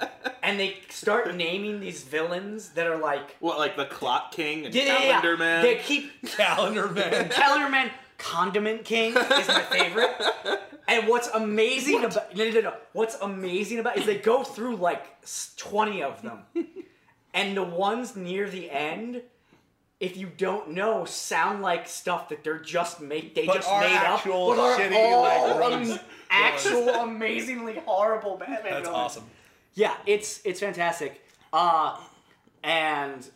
[0.42, 4.74] and they start naming these villains that are like What, like the Clock King and
[4.74, 4.98] yeah, yeah, yeah.
[5.20, 5.62] Calendar Man?
[5.62, 7.28] They keep Calendar man.
[7.28, 10.10] Calendar Man, Condiment King is my favorite.
[10.88, 12.74] And what's amazing about no, no, no, no.
[12.94, 15.04] what's amazing about is they go through like
[15.58, 16.40] twenty of them,
[17.34, 19.20] and the ones near the end,
[20.02, 23.94] if you don't know, sound like stuff that they're just make they But just made
[23.94, 25.22] up, actual but are shitty, all
[25.80, 28.64] like, actual amazingly horrible Batman.
[28.64, 28.88] That's villains.
[28.88, 29.24] awesome.
[29.74, 31.24] Yeah, it's it's fantastic.
[31.52, 31.98] Uh,
[32.64, 33.28] and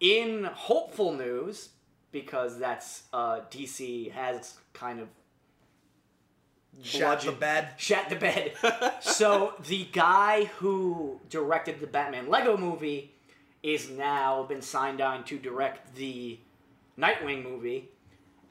[0.00, 1.68] in hopeful news,
[2.10, 5.08] because that's uh, DC has kind of
[6.82, 7.68] Shat the bed.
[7.76, 8.54] Shat the bed.
[9.00, 13.12] so the guy who directed the Batman Lego movie
[13.62, 16.38] is now been signed on to direct the
[16.98, 17.88] Nightwing movie,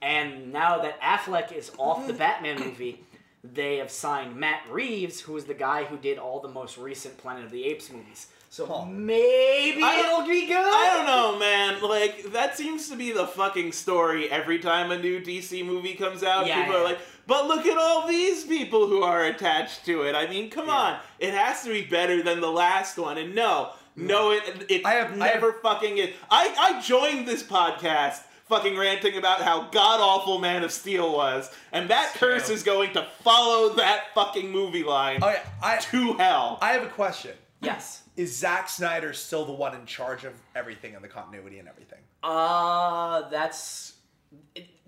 [0.02, 3.04] and now that Affleck is off the Batman movie,
[3.44, 7.18] they have signed Matt Reeves, who is the guy who did all the most recent
[7.18, 8.28] Planet of the Apes movies.
[8.52, 8.86] So Huh.
[8.86, 10.58] maybe I it'll be good.
[10.58, 11.82] I don't know, man.
[11.84, 16.24] Like that seems to be the fucking story every time a new DC movie comes
[16.24, 16.48] out.
[16.48, 16.80] Yeah, people yeah.
[16.80, 20.50] are like, "But look at all these people who are attached to it." I mean,
[20.50, 23.20] come on, it has to be better than the last one.
[23.20, 26.14] And no, no, it it I have- I never fucking is.
[26.30, 28.22] I I joined this podcast.
[28.48, 32.94] Fucking ranting about how god awful Man of Steel was, and that curse is going
[32.94, 36.58] to follow that fucking movie line Oh yeah, I to hell.
[36.60, 37.34] I have a question.
[37.62, 38.02] Yes.
[38.18, 42.00] Is Zack Snyder still the one in charge of everything and the continuity and everything?
[42.24, 43.94] Uh, that's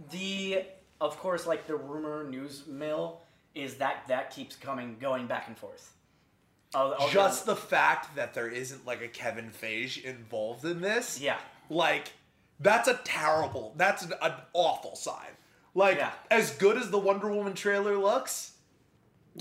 [0.09, 0.63] the
[0.99, 3.21] of course like the rumor news mill
[3.53, 5.93] is that that keeps coming going back and forth.
[6.73, 11.19] Oh, oh, Just the fact that there isn't like a Kevin Feige involved in this,
[11.19, 11.37] yeah.
[11.69, 12.13] like
[12.59, 15.27] that's a terrible, that's an, an awful sign.
[15.75, 16.11] Like Yeah.
[16.29, 18.53] as good as the Wonder Woman trailer looks,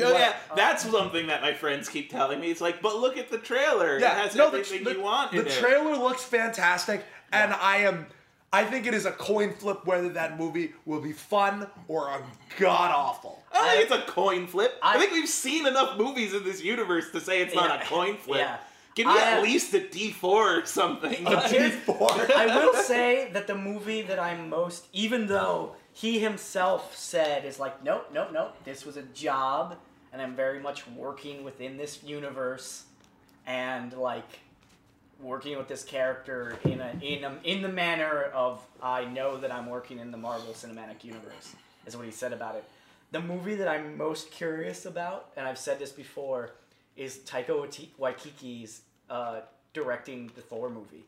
[0.00, 2.50] Oh What- yeah, that's something that my friends keep telling me.
[2.50, 3.96] It's like, but look at the trailer.
[3.96, 5.52] it yeah, has no, the, everything the, you want the in it.
[5.52, 8.06] trailer looks fantastic, and I am.
[8.52, 12.20] I think it is a coin flip whether that movie will be fun or a
[12.58, 13.42] god awful.
[13.52, 14.74] I think it's a coin flip.
[14.82, 17.82] I, I- think we've seen enough movies in this universe to say it's not Yeah,
[17.82, 18.40] a coin flip.
[18.40, 18.56] yeah.
[18.96, 21.12] Give me I, at least a D four or something.
[21.24, 21.52] Here's-
[21.86, 22.32] D4.
[22.32, 27.60] I will say that the movie that I'm most, even though he himself said is
[27.60, 29.76] like, nope, nope, nope, this was a job,
[30.12, 32.84] and I'm very much working within this universe,
[33.46, 34.40] and like
[35.22, 39.52] working with this character in a in a, in the manner of I know that
[39.52, 41.54] I'm working in the Marvel Cinematic Universe
[41.86, 42.64] is what he said about it.
[43.12, 46.50] the movie that I'm most curious about, and I've said this before,
[46.96, 49.40] is Taika Waiti- Waititi's uh,
[49.72, 51.04] directing the Thor movie.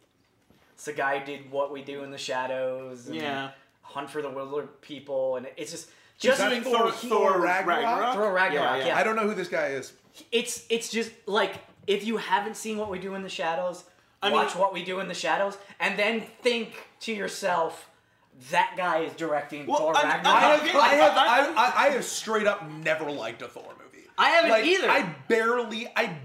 [0.75, 3.07] It's the guy who did What We Do in the Shadows.
[3.07, 3.51] And Yeah.
[3.83, 7.41] Hunt for the Wilder People, and it's just just that doing Thor- Thor, Thor Thor
[7.41, 7.67] Ragnarok?
[7.85, 8.15] Ragnarok?
[8.15, 8.97] Thor Ragnarok, yeah.
[8.97, 9.93] I don't know who this guy is.
[10.31, 11.55] it's it's just like
[11.87, 13.85] if you haven't seen what we do in the shadows
[14.23, 17.89] I mean- watch what we do in the shadows and then think to yourself
[18.51, 20.27] that guy is directing Well, Thor I'm- Ragnarok.
[20.27, 23.65] I have, I have, I- I, I, I have straight up never liked a Thor
[23.83, 24.07] movie.
[24.17, 24.89] I haven't like, either.
[24.91, 26.17] I barely, I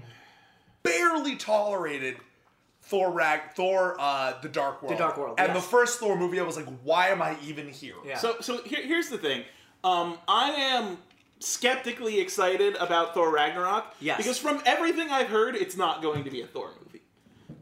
[0.82, 2.16] barely tolerated
[2.82, 4.94] Thor Rag, Thor, uh, the Dark World.
[4.94, 5.56] The Dark World, And yes.
[5.56, 7.94] the first Thor movie, I was like, why am I even here?
[8.06, 8.16] Yeah.
[8.16, 9.44] So so here, here's the thing.
[9.84, 10.98] Um, I am
[11.40, 13.94] skeptically excited about Thor Ragnarok.
[14.00, 14.16] Yes.
[14.16, 16.87] Because from everything I've heard, it's not going to be a Thor movie.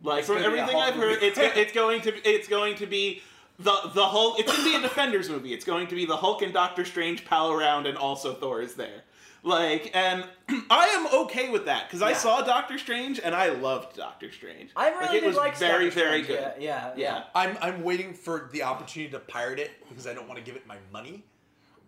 [0.07, 1.27] Like from gonna be a everything I've heard, movie.
[1.27, 3.23] it's it's going to it's going to be
[3.59, 4.39] the the Hulk.
[4.39, 5.53] It's going to be a Defenders movie.
[5.53, 8.75] It's going to be the Hulk and Doctor Strange pal around, and also Thor is
[8.75, 9.03] there.
[9.43, 10.25] Like, and
[10.71, 14.71] I am okay with that because I saw Doctor Strange and I loved Doctor Strange.
[14.75, 16.63] I really like, it did was like very Doctor very Strange, good.
[16.63, 17.25] Yeah, yeah, Yeah.
[17.33, 20.57] I'm, I'm waiting for the opportunity to pirate it because I don't want to give
[20.57, 21.23] it my money.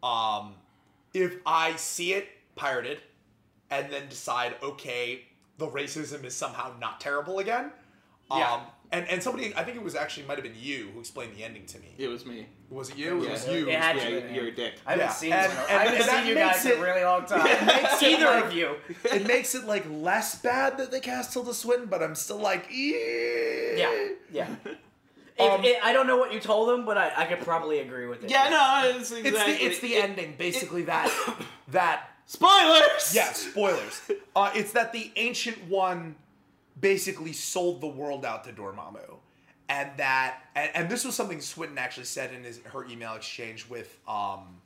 [0.05, 0.55] Um,
[1.13, 2.99] if I see it pirated
[3.71, 5.25] and then decide, okay,
[5.59, 7.73] the racism is somehow not terrible again.
[8.31, 8.61] Um, Yeah.
[8.93, 11.45] and, and somebody, I think it was actually, might have been you who explained the
[11.45, 11.95] ending to me.
[11.99, 12.47] It was me.
[12.71, 13.21] Was it you?
[13.23, 13.29] Yeah.
[13.29, 13.67] It was It you.
[13.69, 14.75] had Yeah, to you- be, you're a dick.
[14.87, 15.59] I haven't Yeah, seen and- it.
[15.59, 17.47] and- I haven't seen you makes guys in a really long time.
[17.47, 18.77] It makes it Either like- of you.
[19.05, 22.67] it makes it like less bad that they cast Tilda Swinton, but I'm still like.
[22.71, 24.49] Yeah, yeah.
[25.41, 27.79] If, Um, it, I don't know what you told them, but I, I could probably
[27.79, 28.31] agree with it.
[28.31, 31.09] Yeah, no, it's It's the it's the it- ending, basically that
[31.69, 33.14] that Spoilers.
[33.14, 34.03] Yeah, spoilers.
[34.35, 36.17] uh, it's that the ancient one
[36.81, 39.17] basically sold the world out to Dormammu,
[39.69, 43.69] and that and, and this was something Swinton actually said in his her email exchange
[43.69, 44.61] with um,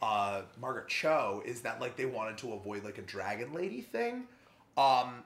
[0.00, 4.24] uh, Margaret Cho is that like they wanted to avoid like a dragon lady thing.
[4.76, 5.24] Um,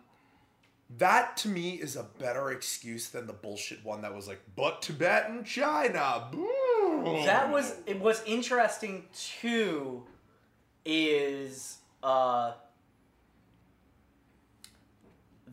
[0.99, 4.83] that to me is a better excuse than the bullshit one that was like, but
[4.83, 6.29] Tibet and China.
[6.31, 7.23] Boo.
[7.25, 10.05] That was it was interesting too
[10.85, 12.53] is uh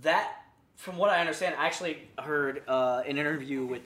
[0.01, 0.42] that
[0.83, 3.81] from what I understand I actually heard uh an interview with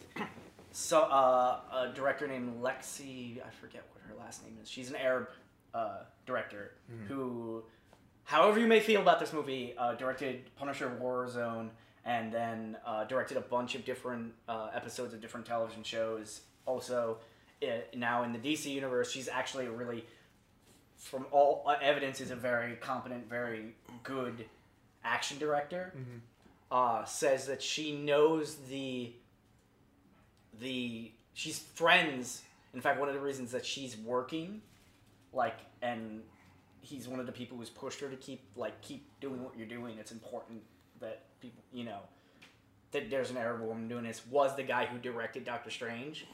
[0.71, 4.67] so uh a director named Lexi I forget what her last name is.
[4.69, 5.27] She's an Arab
[5.73, 6.71] uh director
[7.07, 7.63] who
[8.23, 11.69] however you may feel about this movie uh directed Punisher of Warzone
[12.03, 17.17] and then uh, directed a bunch of different uh, episodes of different television shows also
[17.61, 20.05] uh, now in the DC universe, she's actually a really,
[20.95, 24.45] from all evidence, is a very competent, very good
[25.03, 25.91] action director.
[26.69, 29.13] Uh, says that she knows the
[30.59, 32.41] the she's friends.
[32.73, 34.61] In fact, one of the reasons that she's working,
[35.31, 36.21] like, and
[36.81, 39.67] he's one of the people who's pushed her to keep like keep doing what you're
[39.67, 39.97] doing.
[39.97, 40.61] It's important
[40.99, 41.99] that people, you know,
[42.91, 44.21] that there's an Arab woman doing this.
[44.29, 46.25] Was the guy who directed Doctor Strange,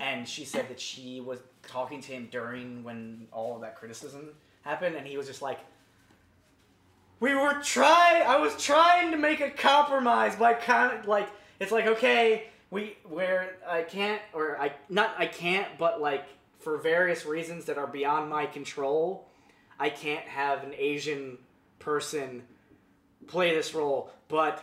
[0.00, 4.30] and she said that she was talking to him during when all of that criticism
[4.62, 5.58] happened, and he was just like,
[7.22, 8.26] "We were trying.
[8.26, 11.28] I was trying to make a compromise by kind of like
[11.60, 16.24] it's like okay, we where I can't or I not I can't, but like
[16.58, 19.28] for various reasons that are beyond my control,
[19.78, 21.38] I can't have an Asian
[21.78, 22.42] person
[23.28, 24.62] play this role, but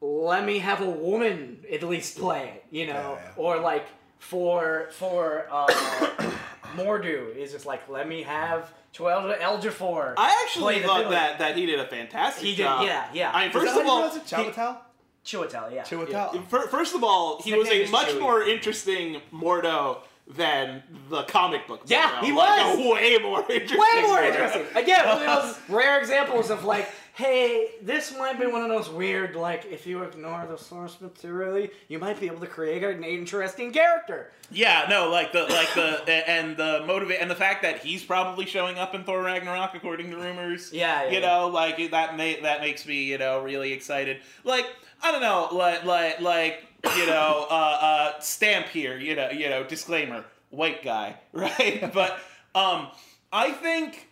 [0.00, 3.32] let me have a woman at least play it, you know, Yeah, yeah.
[3.36, 3.86] or like
[4.20, 5.66] for for uh,
[6.76, 10.14] Mordo is just like let me have Joel Eljafor.
[10.16, 12.84] I actually play the thought that that he did a fantastic He did, job.
[12.84, 13.30] yeah, yeah.
[13.32, 14.36] I mean, first of all, pronounce it?
[14.36, 14.76] he- Chiwetel?
[15.24, 15.82] Chiwetel, yeah.
[15.84, 16.34] Chiwetel.
[16.34, 18.20] Yeah, First of all, he His was a much Chewie.
[18.20, 21.82] more interesting Mordo than the comic book.
[21.86, 22.24] Yeah, Mordo.
[22.24, 22.78] he Like, was!
[22.78, 23.78] a way more interesting.
[23.78, 24.26] Way more Mordo.
[24.26, 24.66] interesting.
[24.74, 28.88] Again, one of those rare examples of like, hey, this might be one of those
[28.88, 33.02] weird, like, if you ignore the source material, you might be able to create an
[33.02, 34.30] interesting character.
[34.52, 36.00] Yeah, no, like the like the
[36.30, 40.12] and the motivate and the fact that he's probably showing up in Thor Ragnarok according
[40.12, 40.72] to rumors.
[40.72, 44.18] Yeah, yeah, you know, like that may, that makes me you know really excited.
[44.44, 44.66] Like
[45.02, 46.64] I don't know, like like like
[46.96, 48.96] you know, uh, uh, stamp here.
[48.96, 51.92] You know, you know, disclaimer, white guy, right?
[51.92, 52.12] but
[52.54, 52.88] um,
[53.32, 54.07] I think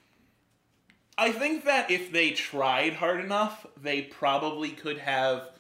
[1.18, 5.50] I think that if they tried hard enough, they probably could have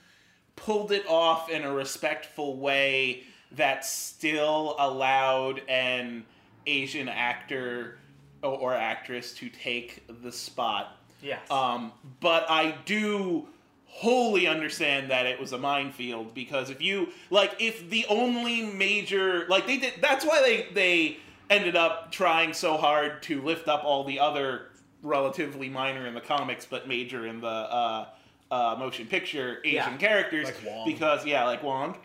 [0.54, 6.24] pulled it off in a respectful way that still allowed an
[6.66, 7.98] Asian actor
[8.42, 10.96] or, or actress to take the spot.
[11.22, 11.50] Yes.
[11.50, 13.48] Um, but I do
[13.86, 19.46] wholly understand that it was a minefield because if you like if the only major
[19.48, 21.16] like they did that's why they they
[21.48, 24.66] ended up trying so hard to lift up all the other
[25.06, 28.06] relatively minor in the comics but major in the uh,
[28.50, 29.96] uh, motion picture Asian Yeah.
[29.96, 30.86] characters Like Wong.
[30.86, 31.96] because yeah, like Wong.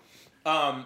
[0.46, 0.86] Um,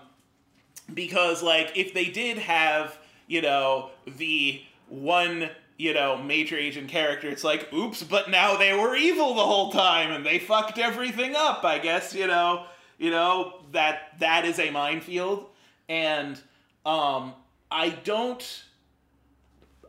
[0.94, 2.98] because like if they did have
[3.28, 8.72] you know the one you know major asian character it's like oops but now they
[8.72, 12.66] were evil the whole time and they fucked everything up i guess you know
[13.00, 15.48] you know that that is a minefield
[15.90, 16.40] and
[16.86, 17.34] um
[17.72, 18.64] i don't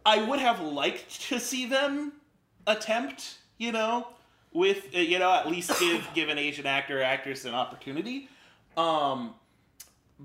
[0.06, 2.12] i would have liked to see them
[2.66, 4.06] attempt you know
[4.52, 8.28] with uh, you know at least give give an asian actor or actress an opportunity.
[8.76, 9.34] Um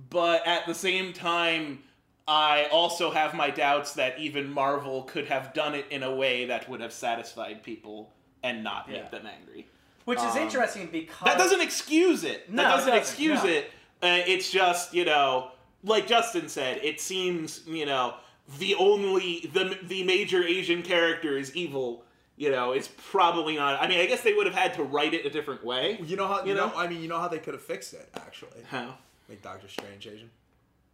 [0.10, 1.80] but at the same time
[2.27, 6.45] i also have my doubts that even marvel could have done it in a way
[6.45, 8.12] that would have satisfied people
[8.43, 9.01] and not Yeah.
[9.01, 9.67] make them angry.
[10.06, 12.49] Which is Um, interesting because that doesn't excuse it.
[12.49, 13.49] No, that doesn't doesn't, excuse no.
[13.49, 13.71] it.
[14.01, 15.51] Uh, it's just you know
[15.84, 18.15] like justin said it seems you know
[18.60, 22.04] the only the the major asian character is evil
[22.41, 25.13] you know it's probably not i mean i guess they would have had to write
[25.13, 26.73] it a different way You know how You you know, know?
[26.75, 28.62] I mean you know how they could have fixed it actually.
[28.69, 28.95] how
[29.30, 30.30] Make Doctor Strange Asian.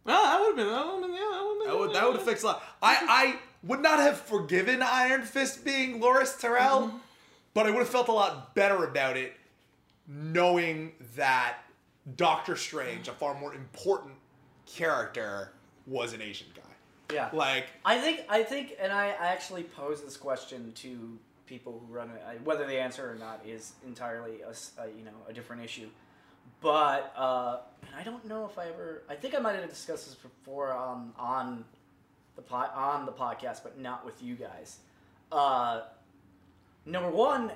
[0.04, 1.78] well, that would have been that would have been yeah, that would have been That
[1.80, 2.62] would that would have fixed a lot.
[2.82, 6.96] I I would not have forgiven Iron Fist being Loris Terrell, Mm-hmm.
[7.54, 9.32] but I would have felt a lot better about it
[10.06, 11.56] knowing that
[12.16, 14.14] Doctor Strange, a far more important
[14.66, 15.52] character,
[15.86, 17.14] was an Asian guy.
[17.14, 17.28] yeah.
[17.32, 21.92] Like I think I think, and I, I actually posed this question to people who
[21.92, 22.40] run it.
[22.44, 24.50] Whether they answer or not is entirely a,
[24.82, 25.88] a, you know a different issue.
[26.60, 27.58] But uh,
[27.96, 29.02] I don't know if I ever.
[29.08, 31.64] I think I might have discussed this before on on
[32.36, 34.78] the po- on the podcast, but not with you guys.
[35.30, 35.82] Uh,
[36.86, 37.52] number one,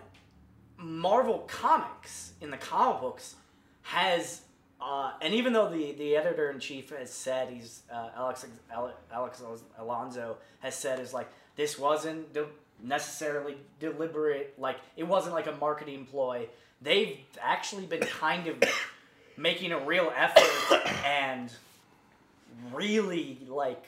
[0.76, 3.36] Marvel Comics in the comic books
[3.82, 4.42] has,
[4.80, 8.46] uh, and even though the, the editor in chief has said he's uh, Alex
[9.12, 9.42] Alex
[9.78, 12.32] Alonso has said is like this wasn't
[12.82, 16.48] necessarily deliberate, like it wasn't like a marketing ploy.
[16.80, 18.56] They've actually been kind of
[19.36, 21.50] making a real effort and
[22.72, 23.84] really like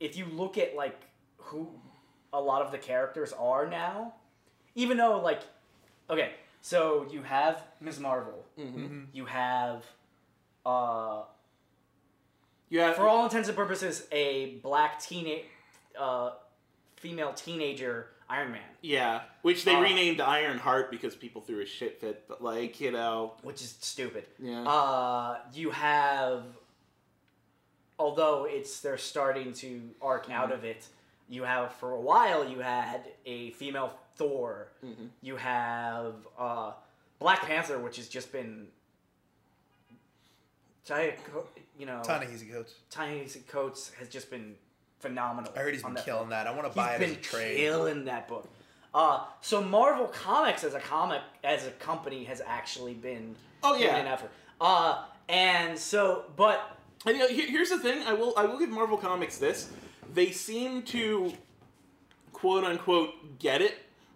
[0.00, 0.98] if you look at like
[1.38, 1.68] who
[2.32, 4.14] a lot of the characters are now,
[4.74, 5.40] even though like
[6.10, 7.98] okay, so you have Ms.
[8.00, 8.44] Marvel,
[9.12, 9.84] you have
[10.64, 11.22] uh
[12.68, 15.44] you have for all intents and purposes a black teenage
[15.98, 16.30] uh
[17.02, 21.66] female teenager Iron Man, Yeah, which they Uh, renamed Iron Heart because people threw a
[21.66, 22.24] shit fit.
[22.28, 24.24] But like you know, which is stupid.
[24.38, 26.44] yeah, Uh, you have,
[27.98, 30.86] although it's they're starting to arc out of it.
[31.28, 32.48] You have for a while.
[32.48, 34.68] You had a female Thor.
[35.20, 36.72] You have uh,
[37.18, 38.68] Black Panther, which has just been,
[40.84, 41.16] Ty-
[41.78, 42.74] you know, Ta-Nehisi Coates.
[42.90, 44.56] Tiny Coates has just been
[45.06, 45.52] phenomenal.
[45.56, 46.46] I heard he's been killing that.
[46.46, 47.56] I want to buy it as been a trade.
[47.58, 48.48] killing that book.
[48.94, 53.96] Uh, so Marvel Comics as a comic as a company has actually been Oh, yeah.
[53.96, 54.30] an effort.
[54.60, 58.58] Uh, and so, but And you know, here- here's the thing: I will I will
[58.58, 59.70] give Marvel Comics this.
[60.14, 61.32] They seem to
[62.32, 63.74] quote unquote get it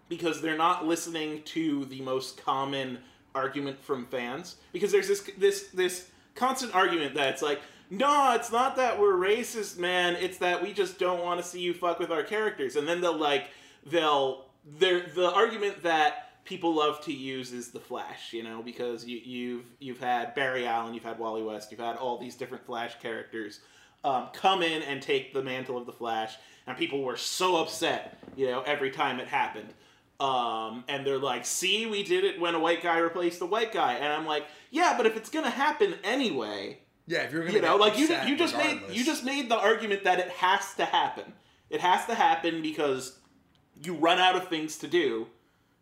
[0.08, 2.98] because they're not listening to the most common
[3.34, 4.56] argument from fans.
[4.72, 9.14] Because there's this this this constant argument that it's like, no, it's not that we're
[9.14, 10.16] racist, man.
[10.16, 12.76] It's that we just don't want to see you fuck with our characters.
[12.76, 13.48] And then they'll like
[13.84, 14.46] they'll
[14.78, 19.18] they're the argument that people love to use is the Flash, you know, because you,
[19.18, 22.98] you've you've had Barry Allen, you've had Wally West, you've had all these different Flash
[23.00, 23.60] characters
[24.04, 28.18] um, come in and take the mantle of the Flash, and people were so upset,
[28.36, 29.72] you know, every time it happened.
[30.18, 33.72] Um, and they're like, "See, we did it when a white guy replaced a white
[33.72, 37.54] guy," and I'm like, "Yeah, but if it's gonna happen anyway, Yeah, if you're gonna
[37.54, 40.74] you know, like you you just made you just made the argument that it has
[40.74, 41.32] to happen.
[41.70, 43.18] It has to happen because
[43.82, 45.26] you run out of things to do,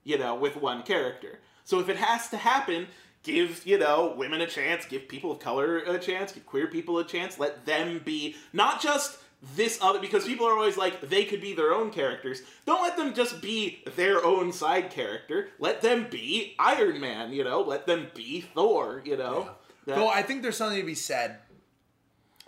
[0.03, 1.41] you know, with one character.
[1.65, 2.89] So if it has to happen,
[3.23, 6.99] give, you know, women a chance, give people of color a chance, give queer people
[6.99, 9.19] a chance, let them be not just
[9.57, 12.43] this other because people are always like they could be their own characters.
[12.67, 15.49] Don't let them just be their own side character.
[15.59, 19.51] Let them be Iron Man, you know, let them be Thor, you know.
[19.87, 21.39] That- Though I think there's something to be said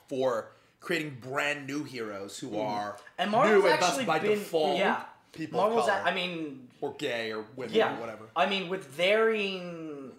[0.08, 4.78] for creating brand new heroes who are and Marvel's new and thus by been default
[4.78, 5.02] yeah.
[5.32, 8.24] people Marvel's, a, I mean, or gay or women yeah, or whatever.
[8.36, 10.12] I mean, with varying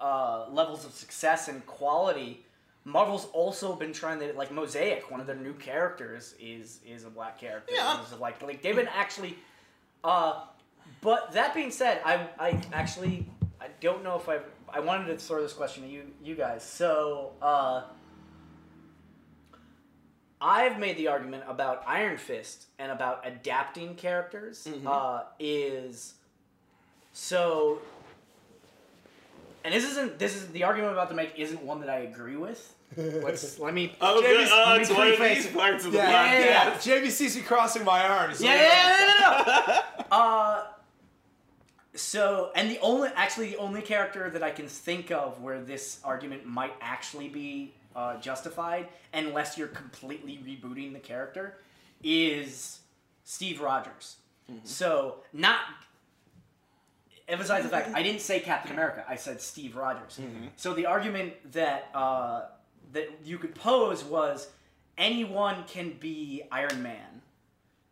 [0.00, 2.44] uh, levels of success and quality,
[2.84, 5.10] Marvel's also been trying to like Mosaic.
[5.10, 7.74] One of their new characters is is a black character.
[7.74, 8.00] Yeah.
[8.18, 9.36] Like like they've been actually.
[10.04, 10.44] Uh,
[11.00, 13.28] but that being said, I I actually
[13.60, 14.38] I don't know if I
[14.72, 16.62] I wanted to throw this question to you you guys.
[16.62, 17.32] So.
[17.42, 17.82] Uh,
[20.38, 26.12] I've made the argument about Iron Fist and about adapting characters uh, is
[27.14, 27.78] so.
[29.64, 32.00] And this isn't this is the argument I'm about to make isn't one that I
[32.00, 32.74] agree with.
[32.96, 33.94] Let's let me.
[34.00, 34.52] Oh, Jamie's- good.
[34.52, 35.54] Oh, let me it's one of these it.
[35.54, 36.44] parts of the Yeah, Yeah, podcast.
[36.44, 36.78] yeah, yeah.
[36.98, 38.40] Jamie sees me crossing my arms.
[38.42, 40.06] Yeah, yeah, yeah, no, no, no.
[40.10, 40.64] uh,
[41.96, 46.00] so, and the only, actually, the only character that I can think of where this
[46.04, 51.58] argument might actually be uh, justified, unless you're completely rebooting the character,
[52.02, 52.80] is
[53.24, 54.16] Steve Rogers.
[54.64, 55.60] So, not
[57.28, 59.04] emphasize the fact I didn't say Captain America.
[59.08, 60.20] I said Steve Rogers.
[60.56, 62.42] So the argument that uh,
[62.92, 64.48] that you could pose was
[64.96, 67.22] anyone can be Iron Man,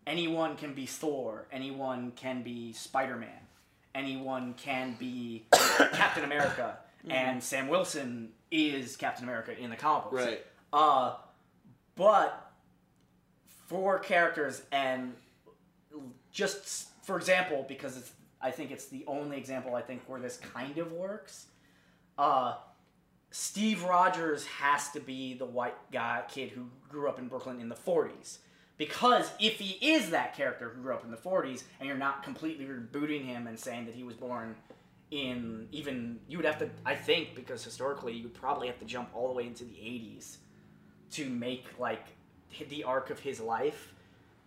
[0.07, 3.44] anyone can be Thor, anyone can be Spider Man,
[3.95, 5.47] anyone can be
[5.93, 6.79] Captain America,
[7.09, 10.25] and Sam Wilson is Captain America in the comic books.
[10.25, 10.45] Right.
[10.73, 11.15] Uh,
[11.97, 12.53] but
[13.67, 15.15] for characters and
[16.33, 20.37] just for example, because it's I think it's the only example I think where this
[20.37, 21.47] kind of works.
[22.19, 22.57] Uh,
[23.31, 27.69] Steve Rogers has to be the white guy kid who grew up in Brooklyn in
[27.69, 28.39] the 40s.
[28.77, 32.23] Because if he is that character who grew up in the 40s and you're not
[32.23, 34.57] completely rebooting him and saying that he was born
[35.11, 38.85] in even you would have to I think because historically you would probably have to
[38.85, 40.39] jump all the way into the 80s
[41.13, 42.05] to make like
[42.69, 43.93] the arc of his life.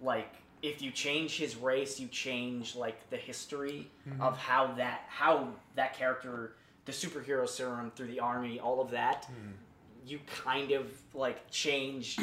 [0.02, 4.22] Like if you change his race you change like the history mm-hmm.
[4.22, 6.56] of how that how that character
[6.86, 9.52] the superhero serum through the army all of that mm-hmm.
[10.06, 12.18] you kind of like change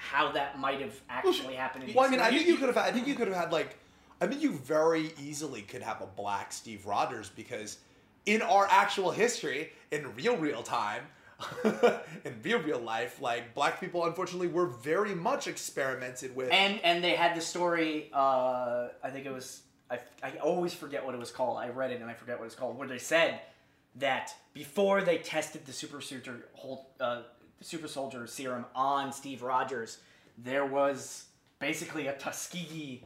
[0.00, 2.76] how that might have actually happened Well, I mean, I think you could have.
[2.76, 3.76] I think you could have had like.
[4.22, 7.78] I think you very easily could have a black Steve Rogers because
[8.26, 11.02] in our actual history, in real real time,
[12.24, 16.50] in real real life, like black people, unfortunately, were very much experimented with.
[16.50, 21.04] and and they had the story uh, i think it was I, I always forget
[21.04, 22.98] what it was called i read it and i forget what it's called where they
[22.98, 23.40] said
[23.96, 27.22] that before they tested the super soldier hold, uh,
[27.60, 29.98] super soldier serum on steve rogers
[30.38, 31.26] there was
[31.58, 33.02] basically a tuskegee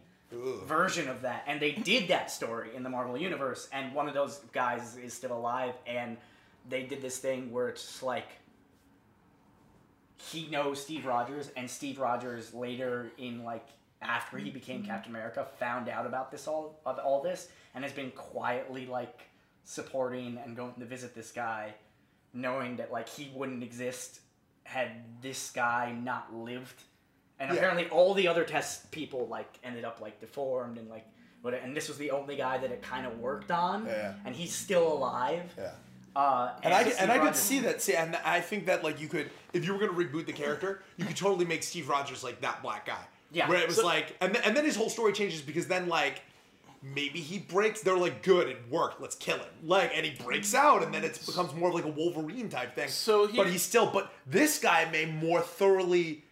[0.65, 4.15] version of that and they did that story in the marvel universe and one of
[4.15, 6.17] those guys is still alive and
[6.69, 8.27] they did this thing where it's like
[10.31, 13.67] he knows Steve Rogers, and Steve Rogers later in like
[14.01, 14.91] after he became mm-hmm.
[14.91, 19.23] Captain America found out about this all of all this and has been quietly like
[19.65, 21.75] supporting and going to visit this guy,
[22.33, 24.21] knowing that like he wouldn't exist
[24.65, 24.91] had
[25.23, 26.83] this guy not lived.
[27.39, 27.57] And Yeah.
[27.57, 31.07] apparently all the other test people like ended up like deformed and like
[31.43, 34.15] but and this was the only guy that it kind of worked on Yeah.
[34.25, 35.53] and he's still alive.
[35.59, 35.73] yeah.
[36.17, 37.83] Uh, And I, Steve and I could see that.
[37.83, 40.83] See, and I think that like you could, if you were gonna reboot the character,
[40.97, 43.03] you could totally make Steve Rogers like that black guy.
[43.33, 43.49] Yeah.
[43.49, 45.89] Where it was So- like, and then, and then his whole story changes because then
[45.89, 46.23] like
[46.95, 47.81] maybe he breaks.
[47.81, 49.01] They're like, good, it worked.
[49.01, 49.47] Let's kill him.
[49.65, 52.75] Like, and he breaks out, and then it becomes more of like a Wolverine type
[52.75, 52.89] thing.
[52.89, 53.87] So here- but he's still.
[53.91, 56.25] But this guy may more thoroughly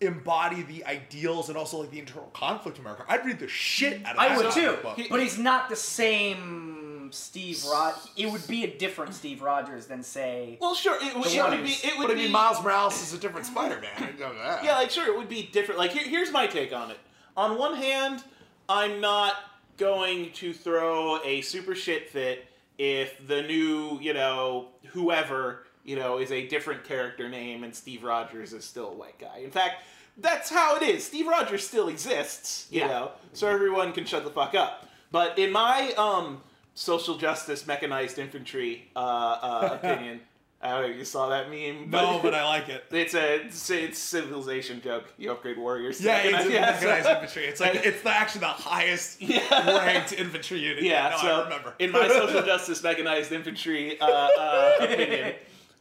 [0.00, 3.04] embody the ideals and also like the internal conflict of America.
[3.08, 5.00] I'd read the shit out of I would too, book.
[5.08, 7.94] but he's not the same Steve Rod.
[8.16, 10.58] It would be a different Steve Rogers than say.
[10.60, 10.96] Well, sure.
[11.02, 11.56] It, would- The it would be.
[11.68, 12.22] who's- It would But I be.
[12.24, 13.90] mean, Miles Morales is a different Spider-Man.
[13.96, 14.62] I know that.
[14.64, 15.78] Yeah, like sure, it would be different.
[15.78, 16.98] Like here, here's my take on it.
[17.36, 18.22] On one hand,
[18.68, 19.34] I'm not
[19.76, 22.46] going to throw a super shit fit
[22.78, 28.02] if the new, you know, whoever, you know, is a different character name and Steve
[28.04, 29.38] Rogers is still a white guy.
[29.42, 29.82] In fact,
[30.18, 31.04] that's how it is.
[31.04, 32.86] Steve Rogers still exists, you Yeah.
[32.88, 34.86] know, so everyone can shut the fuck up.
[35.12, 36.42] But in my um
[36.74, 40.20] social justice mechanized infantry uh, uh, opinion,
[40.62, 41.90] I don't know if you saw that meme.
[41.90, 42.84] No, but I like it.
[42.90, 45.12] It's a it's, it's civilization joke.
[45.18, 46.00] You upgrade warriors.
[46.00, 47.44] Yeah, it's mechanized- in mechanized infantry.
[47.44, 49.76] It's like it's the, actually the highest Yeah.
[49.84, 50.82] ranked infantry unit.
[50.82, 51.74] Yeah, no, so I remember.
[51.78, 55.34] in my social justice mechanized infantry uh, uh, opinion,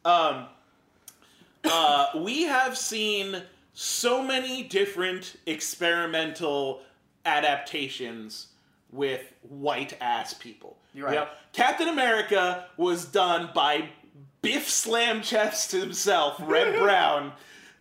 [0.04, 0.46] um,
[1.64, 3.42] uh, we have seen
[3.74, 6.82] so many different experimental
[7.26, 8.48] adaptations
[8.92, 10.78] with white ass people.
[10.94, 11.28] You're right.
[11.54, 13.90] Captain America was done by
[14.46, 17.34] Biff Slam Chest himself, Reb Brown.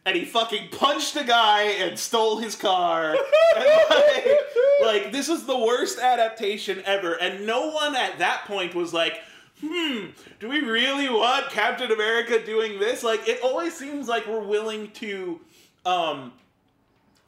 [0.07, 3.17] And he fucking punched a guy and stole his car.
[3.57, 4.41] And like,
[4.83, 7.15] like, this is the worst adaptation ever.
[7.15, 9.21] And no one at that point was like,
[9.61, 10.07] hmm,
[10.41, 13.05] do we really want Captain America doing this?
[13.05, 15.41] Like, it always seems like we're willing to,
[15.87, 16.33] um,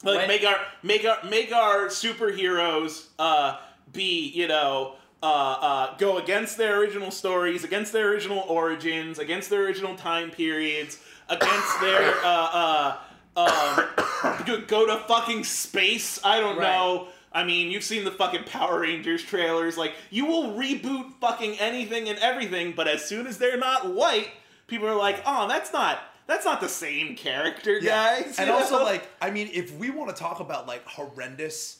[0.03, 3.57] like When- make our make our make our superheroes uh,
[3.93, 9.49] be you know uh, uh, go against their original stories, against their original origins, against
[9.49, 10.99] their original time periods,
[11.29, 12.97] against their uh,
[13.35, 13.85] uh,
[14.25, 16.19] um, go- to fucking space.
[16.23, 16.67] I don't Right.
[16.75, 17.07] know.
[17.31, 19.77] I mean, you've seen the fucking Power Rangers trailers.
[19.77, 24.29] Like, you will reboot fucking anything and everything, but as soon as they're not white,
[24.67, 28.83] people are like, "Oh, that's not that's not the same character, guys." And you also,
[28.83, 31.79] like, I mean, if we want to talk about like horrendous,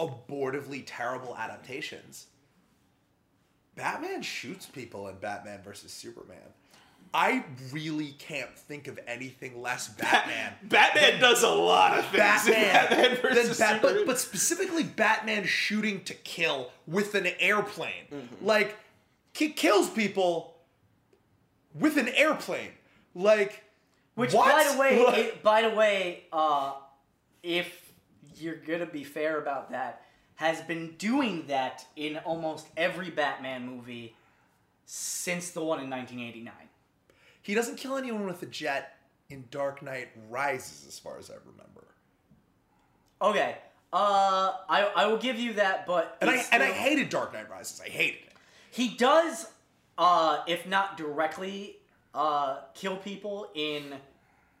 [0.00, 2.26] abortively terrible adaptations,
[3.76, 6.38] Batman shoots people in Batman versus Superman.
[7.12, 10.52] I really can't think of anything less Batman.
[10.62, 12.46] Batman does a lot of things.
[12.46, 14.06] in Batman, Batman than versus Bat- but, Superman.
[14.06, 18.06] but specifically Batman shooting to kill with an airplane.
[18.12, 18.46] Mm-hmm.
[18.46, 18.76] Like,
[19.34, 20.54] he kills people
[21.74, 22.70] with an airplane.
[23.14, 23.64] Like,
[24.14, 24.46] Which, what?
[24.64, 26.74] by the way, Like- it- by the way, uh,
[27.42, 27.89] if
[28.40, 30.02] you're gonna be fair about that,
[30.36, 34.16] has been doing that in almost every Batman movie
[34.86, 36.52] since the one in 1989.
[37.42, 38.96] He doesn't kill anyone with a jet
[39.28, 41.84] in Dark Knight Rises, as far as I remember.
[43.22, 43.56] Okay,
[43.92, 47.32] uh, I I will give you that, but And I it's and I hated Dark
[47.32, 47.80] Knight Rises.
[47.80, 48.32] I hated it.
[48.70, 49.46] He does,
[49.98, 51.76] uh, if not directly,
[52.14, 53.90] uh, kill people in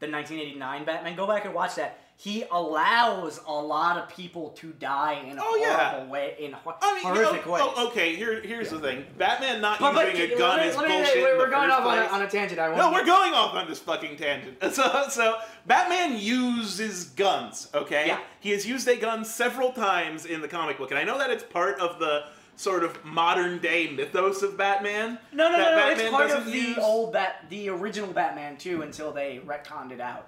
[0.00, 1.16] the 1989 Batman.
[1.16, 1.98] Go back and watch that.
[2.22, 5.88] He allows a lot of people to die in a Oh, yeah.
[5.92, 7.62] horrible way, in hor- I mean, you horrific know, ways.
[7.64, 9.06] oh, okay, here, here's the thing.
[9.16, 11.16] Batman not But, but using a gun me- is let me- bullshit.
[11.16, 12.12] in We're, the going first off on a, place.
[12.12, 12.60] on a tangent.
[12.60, 14.58] I No, want we're going off on this fucking tangent.
[14.74, 17.68] So, so Batman uses guns.
[17.72, 18.18] Okay, Yeah.
[18.40, 21.30] he has used a gun several times in the comic book, and I know that
[21.30, 22.24] it's part of the
[22.56, 25.18] sort of modern day mythos of Batman.
[25.32, 25.76] No, no, no, no.
[25.76, 26.76] Batman It's part of the use.
[26.78, 30.26] old Bat, the original Batman too, until they retconned it out.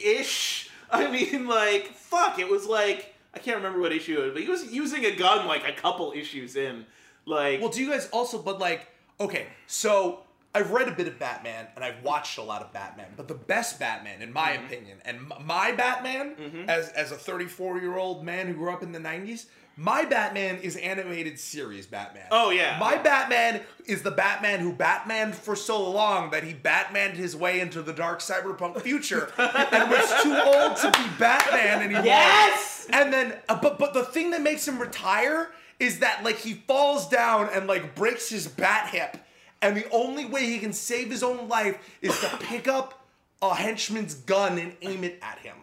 [0.00, 0.61] ish.
[1.06, 4.42] I mean, like, fuck, it was like I can't remember what issue it was, but
[4.42, 6.86] he was using a gun like a couple issues in.
[7.24, 8.88] Like, Well, do you guys also, but like,
[9.20, 10.21] okay, so
[10.54, 13.34] I've read a bit of Batman and I've watched a lot of Batman, but the
[13.34, 14.64] best Batman, in my Mm-hmm.
[14.66, 18.92] opinion, and my Batman, as as a 34 year old man who grew up in
[18.92, 19.46] the 90s,
[19.76, 22.26] my Batman is animated series Batman.
[22.30, 22.76] Oh, yeah.
[22.78, 27.60] my Batman is the Batman who Batmaned for so long that he Batmaned his way
[27.60, 32.04] into the dark cyberpunk future and was too old to be Batman anymore.
[32.04, 32.86] Yes!
[32.90, 35.50] And then, uh, but but the thing that makes him retire
[35.80, 39.16] is that like he falls down and like breaks his bat hip,
[39.62, 43.06] and the only way he can save his own life is to pick up
[43.40, 45.56] a henchman's gun and aim it at him.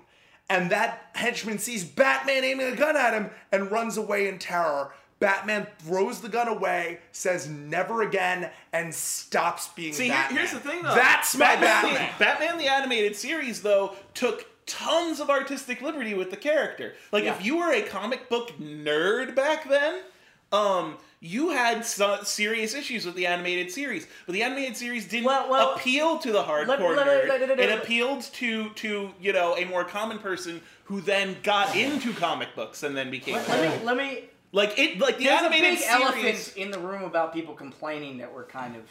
[0.49, 4.91] And that henchman sees Batman aiming a gun at him and runs away in terror.
[5.19, 10.37] Batman throws the gun away, says never again, and stops being See, Batman.
[10.37, 10.95] here's the thing, though.
[10.95, 12.09] That's my Batman, Batman.
[12.17, 16.93] The, Batman the animated series, though, took tons of artistic liberty with the character.
[17.11, 17.35] Like, Yeah.
[17.35, 19.99] if you were a comic book nerd back then,
[20.53, 25.25] um, you had so- serious issues with the animated series, but the animated series didn't
[25.25, 27.27] Well- well, appeal to the hardcore let- nerd.
[27.27, 31.75] let- let- it appealed to to you know a more common person who then got
[31.75, 34.23] into comic books and then became Let, let me let me.
[34.53, 36.01] like it like the There's a animated big series.
[36.03, 38.83] elephant in the room about people complaining that we're kind of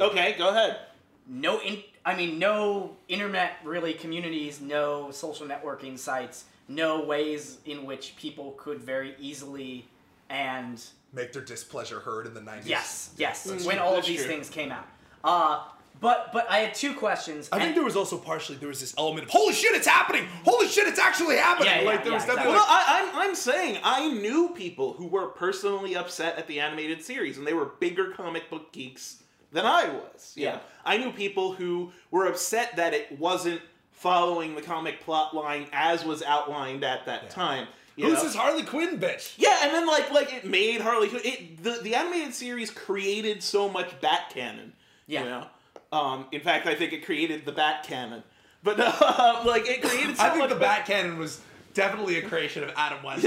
[0.00, 0.78] Okay, go ahead.
[1.26, 7.84] no in I mean no internet really communities, no social networking sites, no ways in
[7.86, 9.88] which people could very easily
[10.28, 10.84] and
[11.16, 12.62] Make their displeasure heard in the 90s.
[12.66, 14.28] yes, yes, That's when true, all of these true.
[14.28, 14.86] things came out.
[15.24, 15.64] Uh
[16.00, 17.48] but but I had two questions.
[17.50, 20.26] I think there was also partially there was this element of holy shit, it's happening!
[20.44, 21.68] Holy shit, it's actually happening!
[21.72, 24.50] Yeah, yeah, like there was yeah, definitely Well, like, I, I'm, I'm saying I knew
[24.54, 28.72] people who were personally upset at the animated series, and they were bigger comic book
[28.72, 30.34] geeks than I was.
[30.36, 30.56] Yeah.
[30.56, 30.60] know?
[30.84, 36.04] I knew people who were upset that it wasn't following the comic plot line as
[36.04, 37.66] was outlined at that time.
[37.96, 38.24] You who's know?
[38.24, 39.34] this Harley Quinn bitch?
[39.36, 41.22] Yeah, and then like like it made Harley Quinn.
[41.24, 44.72] It the the animated series created so much Bat canon.
[45.06, 45.22] Yeah.
[45.22, 45.46] You know,
[45.92, 48.22] um, in fact, I think it created the Bat canon.
[48.66, 50.16] But uh, like it created.
[50.16, 51.40] So I think much the Bat Cannon was
[51.72, 53.24] definitely a creation of Adam West.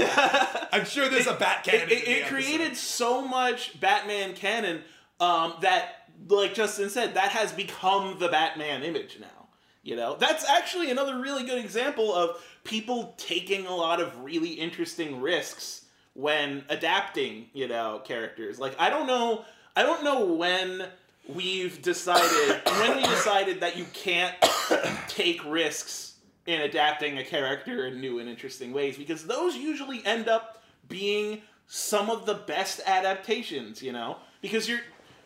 [0.72, 1.88] I'm sure there's a Bat Cannon.
[1.88, 4.82] it, in it, the it created so much Batman canon
[5.18, 9.39] um, that, like Justin said, that has become the Batman image now.
[9.82, 14.50] You know, that's actually another really good example of people taking a lot of really
[14.50, 18.58] interesting risks when adapting, you know, characters.
[18.58, 20.86] Like I don't know, I don't know when
[21.28, 24.34] we've decided when we decided that you can't
[25.08, 26.14] take risks
[26.46, 31.42] in adapting a character in new and interesting ways because those usually end up being
[31.66, 34.16] some of the best adaptations, you know?
[34.42, 34.80] Because you're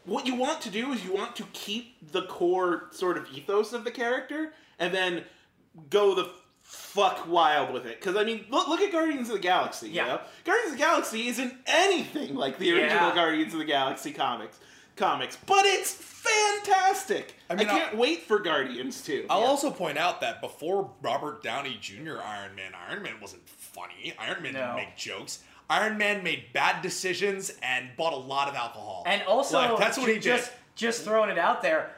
[0.05, 3.72] what you want to do is you want to keep the core sort of ethos
[3.72, 5.24] of the character and then
[5.90, 6.30] go the
[6.62, 8.00] fuck wild with it.
[8.00, 9.88] Because I mean, look, look at Guardians of the Galaxy.
[9.88, 10.07] You Yeah.
[10.07, 10.20] know?
[10.44, 13.14] Guardians of the Galaxy isn't anything like the original Yeah.
[13.14, 14.59] Guardians of the Galaxy comics.
[14.96, 17.34] Comics, but it's fantastic.
[17.50, 19.26] I, mean, can't I'll- wait for Guardians 2.
[19.28, 22.18] I'll also point out that before Robert Downey Jr.
[22.24, 24.14] Iron Man, Iron Man wasn't funny.
[24.18, 24.61] Iron Man No.
[24.61, 25.40] didn't make jokes.
[25.70, 29.02] Iron Man made bad decisions and bought a lot of alcohol.
[29.06, 30.22] And also, Like, that's what he did.
[30.22, 31.90] just just throwing it out there.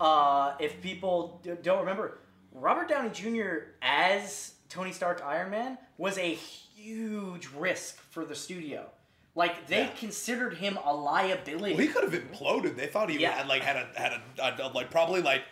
[0.00, 2.18] Uh, if people d- don't remember,
[2.52, 3.68] Robert Downey Jr.
[3.80, 8.86] as Tony Stark Iron Man was a huge risk for the studio.
[9.34, 9.88] Like they Yeah.
[9.98, 11.74] considered him a liability.
[11.74, 12.76] Well, he could have imploded.
[12.76, 13.30] They thought he Yeah.
[13.32, 15.42] had like had a had a, a, like probably like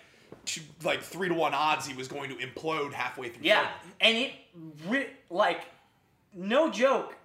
[0.44, 3.44] two, like three to one odds he was going to implode halfway through.
[3.44, 3.68] Yeah,
[4.01, 4.32] and it
[5.30, 5.62] like
[6.34, 7.16] no joke,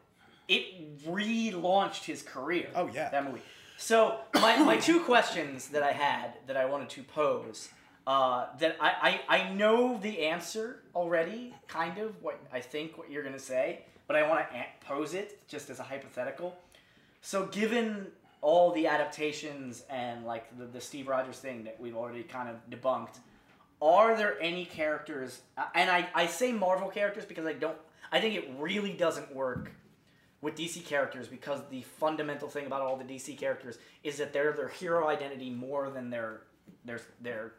[0.48, 2.70] it relaunched his career.
[2.76, 3.10] Oh, yeah.
[3.10, 3.41] that movie.
[3.78, 7.70] So my, my two questions that I had that I wanted to pose.
[8.08, 13.10] Uh, that I, I, I know the answer already, kind of what I think what
[13.10, 16.56] you're gonna say, but I want to pose it just as a hypothetical.
[17.22, 18.06] So given
[18.41, 22.58] all the adaptations and like the, the Steve Rogers thing that we've already kind of
[22.70, 23.18] debunked,
[23.82, 25.41] are there any characters
[25.74, 27.78] and I, I say Marvel characters because I don't
[28.12, 29.72] I think it really doesn't work
[30.46, 34.54] with DC characters because the fundamental thing about all the DC characters is that they're
[34.54, 36.41] their hero identity more than their
[36.86, 37.54] their their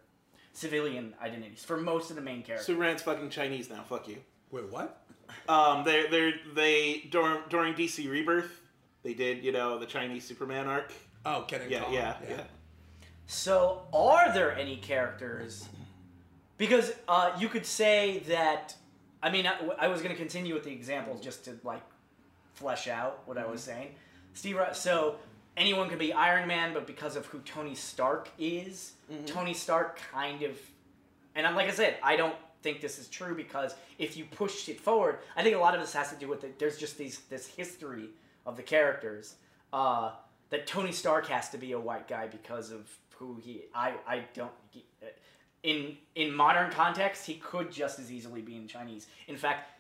[0.53, 2.65] civilian identities for most of the main characters.
[2.65, 3.83] Superman's fucking Chinese now.
[3.89, 4.19] Fuck you.
[4.53, 5.03] Wait, what?
[5.49, 8.61] Um, they they they during during DC Rebirth,
[9.03, 10.93] they did you know the Chinese Superman arc.
[11.25, 12.43] Oh, Kenan Yeah, Kong, yeah, yeah.
[13.27, 15.69] So, are there any characters?
[16.57, 18.77] Because uh, you could say that.
[19.21, 21.83] I mean, I, I was going to continue with the examples just to like
[22.57, 23.65] flesh out what I was mhm.
[23.65, 23.89] saying.
[24.35, 25.17] Steve, so
[25.57, 29.25] anyone could be Iron Man, but because of who Tony Stark is, mm-hmm.
[29.25, 30.59] Tony Stark kind of.
[31.35, 34.69] And I'm like I said, I don't think this is true because if you pushed
[34.69, 36.59] it forward, I think a lot of this has to do with it.
[36.59, 38.09] There's just these this history
[38.45, 39.37] of the characters
[39.73, 40.13] uh,
[40.51, 43.63] that Tony Stark has to be a white guy because of who he.
[43.75, 44.53] I I don't.
[44.71, 45.07] He, uh,
[45.63, 49.07] in in modern context, he could just as easily be in Chinese.
[49.29, 49.71] In fact,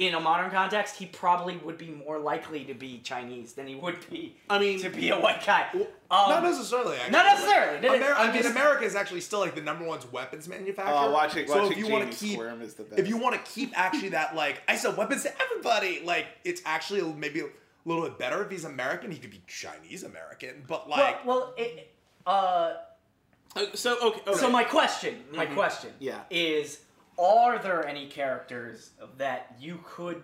[0.00, 3.74] in a modern context, he probably would be more likely to be Chinese than he
[3.74, 4.34] would be.
[4.48, 5.68] I mean- to be a white guy.
[6.10, 6.96] Not Um, necessarily.
[6.96, 7.12] Actually.
[7.12, 7.88] not necessarily.
[7.88, 10.94] Like, Amer- I'm mean, just- America is actually still like the number one's weapons manufacturer.
[10.96, 12.98] Oh, watching so watching if you want to keep, is the best.
[12.98, 16.62] if you want to keep actually that like I sell weapons to everybody, like it's
[16.64, 17.48] actually maybe a
[17.84, 19.10] little bit better if he's American.
[19.12, 21.92] He could be Chinese American, but like well, it,
[22.26, 22.72] uh,
[23.54, 24.38] Uh, so okay, okay.
[24.38, 26.20] So my question, my question, Yeah.
[26.30, 26.78] is:
[27.20, 30.22] Are there any characters that you could?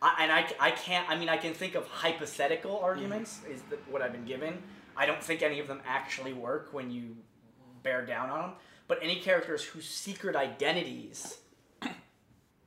[0.00, 1.08] I, and I, I can't.
[1.10, 3.40] I mean, I can think of hypothetical arguments.
[3.50, 4.62] Is the, what I've been given.
[4.96, 7.16] I don't think any of them actually work when you
[7.82, 8.50] bear down on them.
[8.88, 11.38] But any characters whose secret identities,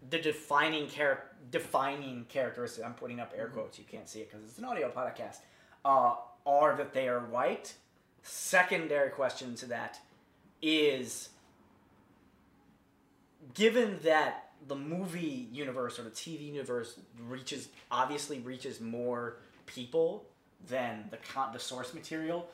[0.09, 2.85] the defining char- defining characteristics.
[2.85, 3.79] I'm putting up air quotes.
[3.79, 5.37] You can't see it because it's an audio podcast.
[5.85, 6.15] Uh,
[6.45, 7.75] are that they are white.
[8.23, 9.99] Secondary question to that
[10.61, 11.29] is
[13.53, 20.25] given that the movie universe or the TV universe reaches obviously reaches more people
[20.67, 22.47] than the con- the source material,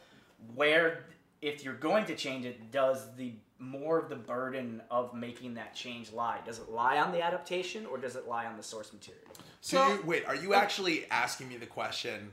[0.54, 1.06] where
[1.42, 5.74] if you're going to change it, does the more of the burden of making that
[5.74, 6.40] change lie?
[6.46, 9.24] Does it lie on the adaptation or does it lie on the source material?
[9.62, 12.32] So you, wait, are you actually asking me the question?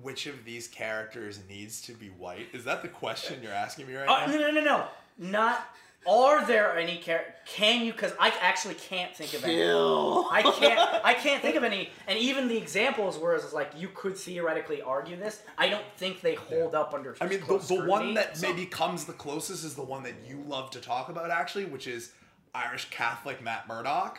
[0.00, 2.46] Which of these characters needs to be white?
[2.54, 4.32] Is that the question you're asking me right Uh, now?
[4.32, 4.84] no, no, no, no.
[5.18, 5.66] Not.
[6.06, 7.02] Are there any
[7.46, 7.92] Can you?
[7.92, 9.54] Because I actually can't think of any.
[9.54, 10.26] Kill.
[10.30, 11.00] I can't.
[11.04, 11.90] I can't think of any.
[12.08, 15.42] And even the examples where it's like you could theoretically argue this.
[15.56, 17.16] I don't think they hold up under.
[17.20, 20.42] I mean, the, the one that maybe comes the closest is the one that you
[20.48, 22.12] love to talk about, actually, which is
[22.54, 24.18] Irish Catholic Matt Murdock.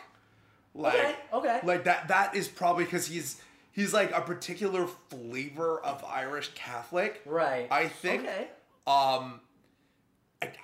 [0.74, 1.60] Like, Okay, okay.
[1.64, 2.08] Like that.
[2.08, 3.40] That is probably because he's
[3.72, 7.20] he's like a particular flavor of Irish Catholic.
[7.26, 7.68] Right.
[7.70, 8.22] I think.
[8.22, 8.48] Okay.
[8.86, 9.40] Um,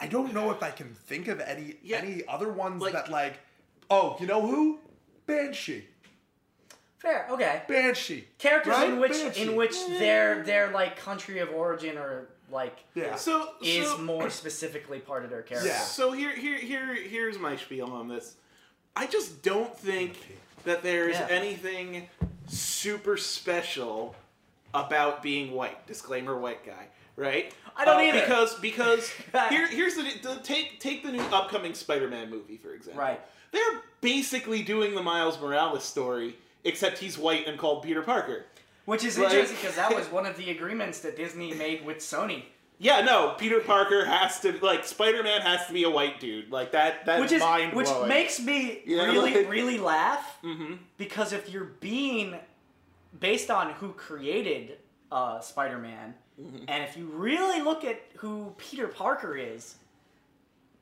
[0.01, 1.99] I, I don't know if I can think of any Yeah.
[1.99, 3.35] any other ones Like- that like.
[3.91, 4.79] Oh, you know who?
[5.27, 5.87] Banshee.
[6.99, 7.27] Fair.
[7.31, 7.63] Okay.
[7.67, 8.27] Banshee.
[8.39, 8.91] Characters Right?
[8.91, 9.43] in which Banshee.
[9.43, 13.15] in which their their like country of origin or like Yeah.
[13.17, 15.69] So is so, more specifically part of their character.
[15.69, 15.79] Yeah.
[15.81, 18.35] So here, here, here, here's my spiel on this.
[18.95, 20.17] I just don't think
[20.65, 21.29] that there's Yeah.
[21.31, 22.09] anything
[22.49, 24.15] super special
[24.75, 25.87] about being white.
[25.87, 27.53] Disclaimer: white guy, right?
[27.81, 28.21] I don't Uh, either.
[28.21, 29.11] because because
[29.49, 33.01] here, here's the, the take take the new upcoming Spider-Man movie for example.
[33.03, 33.21] Right.
[33.53, 38.45] They're basically doing the Miles Morales story, except he's white and called Peter Parker.
[38.85, 41.99] Which is Like- interesting because that was one of the agreements that Disney made with
[41.99, 42.45] Sony.
[42.83, 46.51] Yeah, no, Peter Parker has to like Spider-Man has to be a white dude.
[46.51, 47.05] Like that.
[47.07, 50.79] That's which is mind which makes me Yeah, really like- really laugh Mhm.
[50.97, 52.37] because if you're being
[53.19, 54.79] based on who created
[55.13, 56.65] uh, Spider-Man, Mm-hmm.
[56.69, 59.77] And if you really look at who Peter Parker is,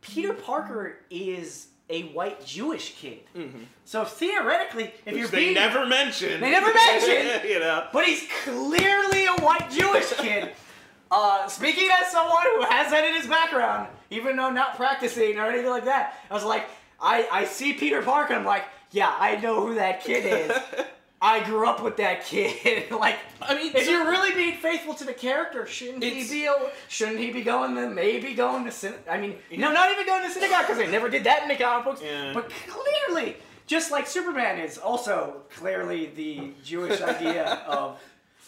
[0.00, 0.42] Peter mm-hmm.
[0.42, 3.20] Parker is a white Jewish kid.
[3.34, 3.60] Mm-hmm.
[3.84, 6.40] So theoretically, if you're they being never mention.
[6.40, 7.48] They never mention!
[7.48, 7.86] you know.
[7.92, 10.52] but he's clearly a white Jewish kid.
[11.10, 15.46] Uh, speaking as someone who has that in his background, even though not practicing or
[15.46, 16.68] anything like that, I was like,
[17.00, 20.56] I, I see Peter Parker, I'm like, yeah, I know who that kid is.
[21.20, 22.90] I grew up with that kid.
[22.92, 26.46] like, I mean, if so- you're really being faithful to the character, shouldn't he be?
[26.46, 26.54] a-
[26.88, 30.22] Shouldn't he be going to maybe going to syn- I mean, no, not even going
[30.24, 32.00] to synagogue because they never did that in the comic books.
[32.02, 32.32] Yeah.
[32.32, 38.00] But clearly, just like Superman is also clearly the Jewish idea of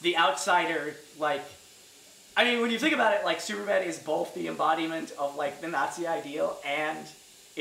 [0.02, 0.94] the outsider.
[1.18, 1.42] Like,
[2.36, 5.60] I mean, when you think about it, like Superman is both the embodiment of like
[5.60, 6.98] the Nazi ideal and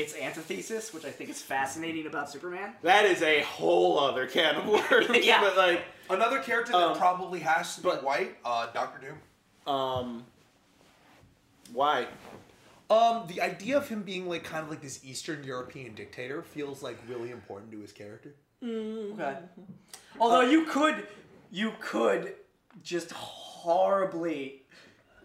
[0.00, 2.72] its antithesis, which I think is fascinating about Superman.
[2.82, 5.08] That is a whole other can of worms.
[5.24, 5.40] Yeah.
[5.40, 9.72] But like, Another character that Um, probably has to be but- white, uh, Doctor Doom.
[9.72, 10.24] um,
[11.72, 12.06] why?
[12.90, 16.82] Um, the idea of him being like kind of like this Eastern European dictator feels
[16.82, 18.34] like really important to his character.
[18.64, 19.36] Okay.
[20.18, 21.06] Although you could,
[21.52, 22.34] you could
[22.82, 24.62] just horribly,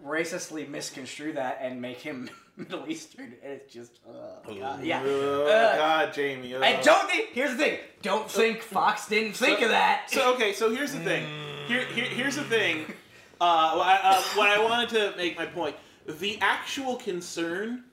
[0.05, 5.01] racistly misconstrue that and make him Middle Eastern, and it's just, uh, God, yeah.
[5.05, 6.55] Oh, Uh, God, Jamie.
[6.55, 6.61] uh.
[6.61, 7.29] I don't think.
[7.33, 7.79] Here's the thing.
[8.01, 10.09] Don't think Fox didn't think of that.
[10.09, 11.27] So okay, so here's the thing.
[11.67, 12.85] Here, here here's the thing.
[13.41, 15.75] Uh, what I- uh, what I wanted to make my point.
[16.07, 17.83] The actual concern,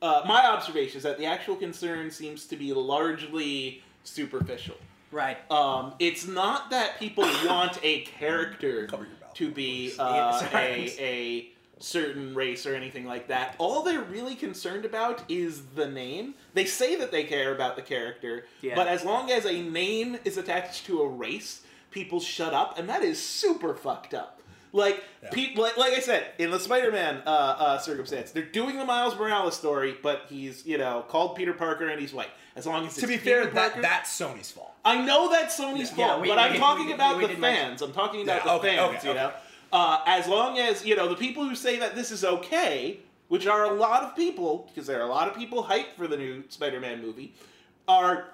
[0.00, 4.76] uh, my observation is that the actual concern seems to be largely superficial.
[5.10, 5.36] right.
[5.50, 10.38] Um, it's not that people want a character Cover your mouth, to be Yeah, uh,
[10.38, 10.90] sorry.
[10.98, 11.48] a, a
[11.78, 13.54] certain race or anything like that.
[13.58, 16.34] All they're really concerned about is the name.
[16.54, 18.74] They say that they care about the character, Yeah.
[18.74, 22.88] but as long as a name is attached to a race, people shut up, and
[22.88, 24.34] that is super fucked up.
[24.70, 28.84] Like, pe- like, like I said, in the Spider-Man uh, uh, circumstance, they're doing the
[28.84, 32.28] Miles Morales story, but he's you know called Peter Parker and he's white.
[32.54, 34.72] As long as it's To be Peter fair, that that's Sony's fault.
[34.84, 37.36] I know that's Sony's Yeah, fault, we- but I'm we- talking we- about we the
[37.36, 37.80] fans.
[37.80, 39.20] I'm talking about Yeah, the okay, fans, okay, you okay.
[39.22, 39.32] know.
[39.72, 43.46] Uh, as long as you know the people who say that this is okay, which
[43.46, 46.16] are a lot of people, because there are a lot of people hyped for the
[46.16, 47.34] new Spider-Man movie,
[47.86, 48.28] are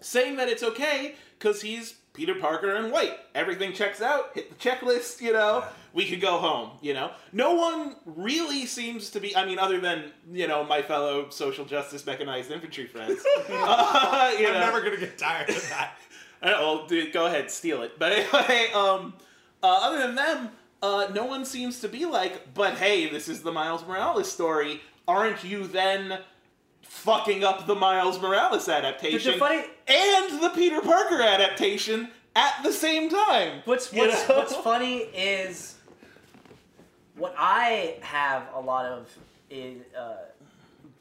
[0.00, 3.18] saying that it's okay because he's Peter Parker and white.
[3.34, 4.30] Everything checks out.
[4.34, 5.64] Hit the checklist, you know.
[5.94, 7.10] We could go home, you know.
[7.32, 9.36] No one really seems to be.
[9.36, 13.22] I mean, other than you know my fellow social justice mechanized infantry friends.
[13.50, 14.60] Uh, you I'm know.
[14.60, 15.96] never gonna get tired of that.
[16.44, 18.00] Well, dude, go ahead, steal it.
[18.00, 19.14] But anyway, um,
[19.62, 20.50] uh, other than them,
[20.82, 24.80] uh, no one seems to be like, but hey, this is the Miles Morales story.
[25.06, 26.18] Aren't you then
[26.82, 33.08] fucking up the Miles Morales adaptation funny- and the Peter Parker adaptation at the same
[33.08, 33.62] time?
[33.64, 35.76] What's what's, what's funny is
[37.16, 39.08] what I have a lot of
[39.50, 40.14] is uh,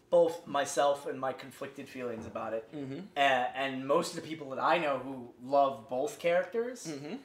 [0.09, 2.99] both myself and my conflicted feelings about it, Mm-hmm.
[3.15, 7.15] uh, and most of the people that I know who love both characters Mm-hmm.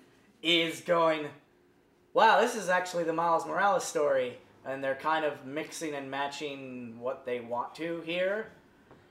[0.43, 1.27] is going,
[2.17, 6.99] "Wow, this is actually the Miles Morales story," and they're kind of mixing and matching
[6.99, 8.49] what they want to here.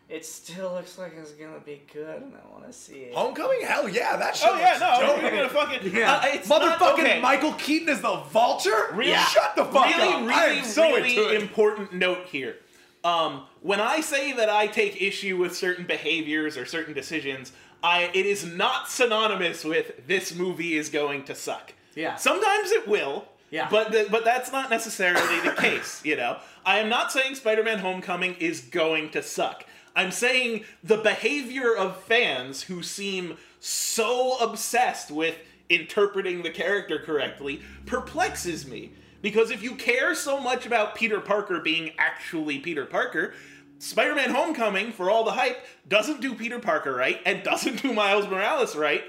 [0.09, 3.13] It still looks like it's gonna be good, and I want to see it.
[3.15, 3.61] Homecoming?
[3.61, 5.23] Hell yeah, that shit Oh yeah, looks no, dope.
[5.23, 6.13] we're gonna fucking Yeah.
[6.15, 7.21] uh, it's not- Motherfucking okay.
[7.21, 8.89] Michael Keaton is the Vulture.
[8.93, 9.11] Really?
[9.11, 9.23] Yeah.
[9.25, 10.21] Shut the fuck really, up.
[10.21, 11.41] really, I am so really into it.
[11.41, 12.57] important note here.
[13.03, 17.51] Um, when I say that I take issue with certain behaviors or certain decisions,
[17.83, 21.73] I it is not synonymous with this movie is going to suck.
[21.95, 22.15] Yeah.
[22.15, 23.25] Sometimes it will.
[23.51, 23.67] Yeah.
[23.69, 26.01] But the, but that's not necessarily the case.
[26.05, 29.65] You know, I am not saying Spider-Man: Homecoming is going to suck.
[29.95, 35.37] I'm saying the behavior of fans who seem so obsessed with
[35.69, 38.91] interpreting the character correctly perplexes me.
[39.21, 43.33] Because if you care so much about Peter Parker being actually Peter Parker,
[43.79, 47.93] Spider Man Homecoming, for all the hype, doesn't do Peter Parker right and doesn't do
[47.93, 49.03] Miles Morales right,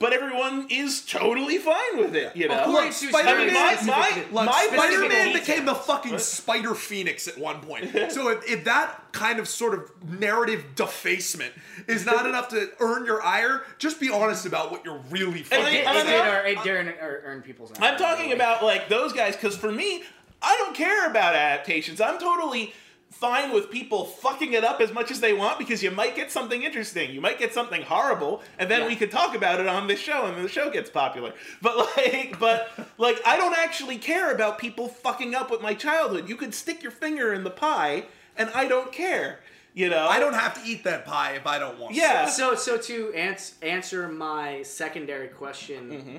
[0.00, 2.64] but everyone is totally fine with it, you know?
[2.68, 7.60] Look, Look, Spider-Man, my- my- look, my Spider-Man became the fucking Spider Phoenix at one
[7.60, 7.90] point.
[8.10, 11.52] So if, if that kind of sort of narrative defacement
[11.86, 15.46] is not enough to earn your ire, just be honest about what you're really And
[15.46, 15.86] fucking.
[15.86, 17.72] I- It, it did earn, it did earn, earn- earn people's.
[17.78, 20.02] I'm talking about like those guys because for me,
[20.40, 22.00] I don't care about adaptations.
[22.00, 22.72] I'm totally
[23.20, 26.30] fine with people fucking it up as much as they want because you might get
[26.32, 27.12] something interesting.
[27.12, 28.86] You might get something horrible, and then Yeah.
[28.88, 31.34] we could talk about it on this show, and then the show gets popular.
[31.60, 36.28] But like, but like, I don't actually care about people fucking up with my childhood.
[36.28, 38.06] You could stick your finger in the pie,
[38.36, 39.40] and I don't care.
[39.74, 41.94] You know, I don't have to eat that pie if I don't want.
[41.94, 42.00] to.
[42.00, 42.26] Yeah.
[42.26, 46.16] So, so to ans- answer my secondary question, Mm-hmm.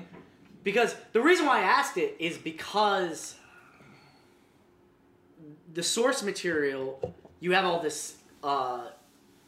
[0.64, 3.34] because the reason why I asked it is because
[5.74, 8.88] the source material, you have all this uh,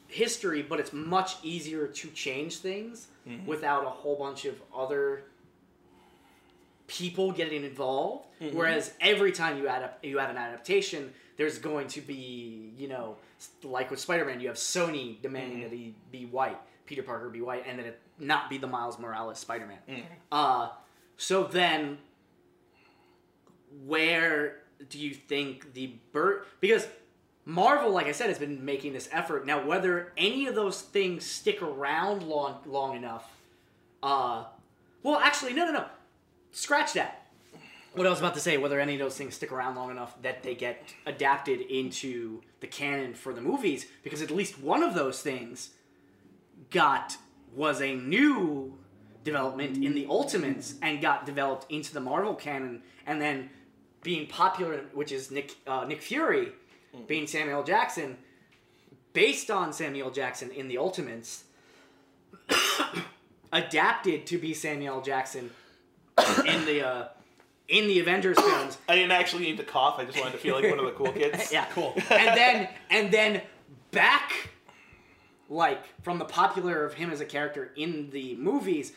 [0.08, 3.08] history, but it's much easier to change things
[3.46, 5.24] without a whole bunch of other
[6.86, 8.26] people getting involved.
[8.52, 12.88] Whereas every time you add up, you have an adaptation, there's going to be, you
[12.88, 13.16] know,
[13.62, 17.64] like with Spider-Man, you have Sony demanding that he be white, Peter Parker be white,
[17.66, 19.78] and that it not be the Miles Morales Spider-Man.
[20.30, 20.68] Uh,
[21.16, 21.98] so then,
[23.86, 26.44] where do you think the bird?
[26.60, 26.86] Because
[27.44, 29.46] Marvel, like I said, has been making this effort.
[29.46, 33.28] Now, whether any of those things stick around long long enough,
[34.02, 34.44] uh,
[35.02, 35.84] well, actually, no, no, no.
[36.52, 37.26] Scratch that.
[37.94, 40.20] What I was about to say, whether any of those things stick around long enough
[40.22, 44.94] that they get adapted into the canon for the movies, because at least one of
[44.94, 45.70] those things
[46.70, 47.16] got
[47.54, 48.76] was a new
[49.22, 53.50] development in the Ultimates and got developed into the Marvel canon, and then
[54.04, 56.52] being popular, which is Nick uh, Nick Fury,
[57.08, 58.16] being Samuel Jackson,
[59.12, 61.44] based on Samuel Jackson in the Ultimates,
[63.52, 65.50] adapted to be Samuel Jackson
[66.46, 67.08] in the uh,
[67.68, 68.78] in the Avengers films.
[68.88, 69.98] I didn't actually need to cough.
[69.98, 71.50] I just wanted to feel like one of the cool kids.
[71.52, 71.94] yeah, Cool.
[72.10, 73.42] and then and then
[73.90, 74.50] back,
[75.48, 78.92] like from the popular of him as a character in the movies,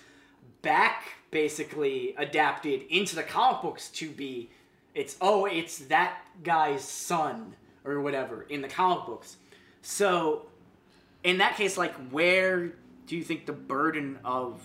[0.61, 4.49] back basically adapted into the comic books to be,
[4.97, 9.37] it's oh it's that guy's son or whatever in the comic books.
[9.81, 10.47] So,
[11.23, 12.73] in that case, like where
[13.05, 14.61] do you think the burden of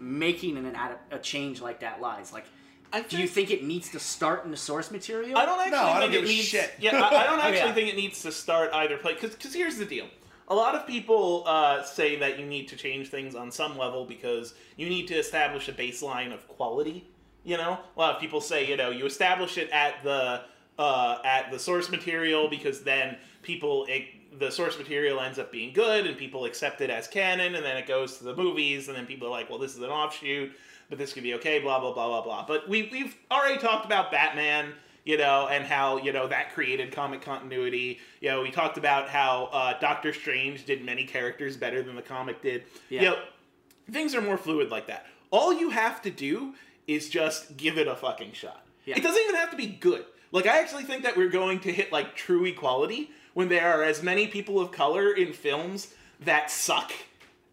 [0.00, 2.32] making an ad- a change like that lies?
[2.32, 2.46] Like.
[2.92, 5.38] I Do you think it needs to start in the source material?
[5.38, 6.48] I don't actually No, I think don't give it a needs.
[6.48, 6.72] shit.
[6.80, 7.72] Yeah, I, I don't actually yeah.
[7.72, 9.20] think it needs to start either place.
[9.20, 10.06] Because here's the deal:
[10.48, 14.04] a lot of people uh, say that you need to change things on some level
[14.06, 17.06] because you need to establish a baseline of quality.
[17.44, 20.42] You know, a lot of people say you know you establish it at the
[20.78, 24.04] uh, at the source material because then people it,
[24.38, 27.76] the source material ends up being good and people accept it as canon and then
[27.76, 30.52] it goes to the movies and then people are like well this is an offshoot
[30.88, 32.44] but this could be okay blah blah blah blah blah.
[32.46, 34.72] But we, we've already talked about batman
[35.04, 37.98] you know and how you know that created comic continuity.
[38.20, 42.02] You know we talked about how uh, doctor strange did many characters better than the
[42.02, 42.64] comic did.
[42.88, 43.00] Yeah.
[43.02, 43.18] you know
[43.90, 45.06] things are more fluid like that.
[45.30, 46.54] All you have to do
[46.94, 48.96] is just give it a fucking shot Yeah.
[48.96, 51.72] it doesn't even have to be good like i actually think that we're going to
[51.72, 56.50] hit like true equality when there are as many people of color in films that
[56.50, 56.92] suck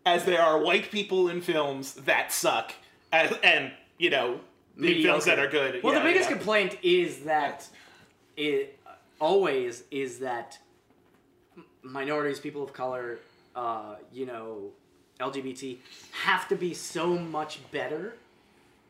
[0.06, 2.74] as there are white people in films that suck
[3.12, 4.40] and, and you know
[4.80, 6.36] in films that are good Well, Yeah, the biggest yeah.
[6.38, 7.68] complaint is that
[8.36, 8.80] it
[9.20, 10.58] always is that
[11.84, 13.20] minorities, people of color,
[13.56, 14.70] uh, you know,
[15.20, 15.78] LGBT
[16.24, 18.14] have to be so much better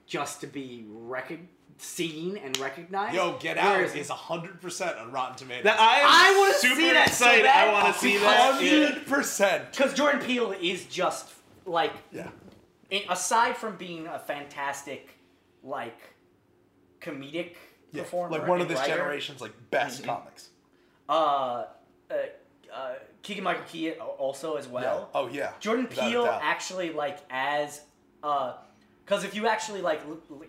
[0.08, 1.46] just to be recog-
[1.78, 3.14] seen and recognized.
[3.16, 5.64] Yo, Get Out Whereas- is 100% on Rotten Tomatoes.
[5.66, 6.02] That I
[6.34, 7.44] I wanna see that so excited.
[7.44, 7.68] bad.
[7.68, 8.64] I want to see that.
[8.64, 8.90] Yeah.
[8.90, 9.72] 100%.
[9.72, 11.30] Because Jordan Peele is just
[11.66, 12.30] like, Yeah.
[13.10, 15.10] aside from being a fantastic,
[15.64, 16.00] like,
[17.02, 17.56] comedic
[17.92, 20.10] Yeah, performer, like one of and this writer, generation's like best Mm-hmm.
[20.10, 20.50] comics.
[21.10, 21.66] uh,
[22.10, 22.14] uh,
[22.74, 25.10] uh, Keegan Michael Key also as well.
[25.14, 25.52] Oh yeah.
[25.60, 27.82] Jordan Without Peele actually like as
[28.24, 28.54] uh,
[29.08, 30.02] because if you actually like,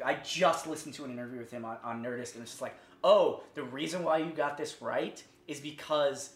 [0.05, 2.75] I just listened to an interview with him on, on Nerdist, and it's just like,
[3.05, 6.31] oh, the reason why you got this right is because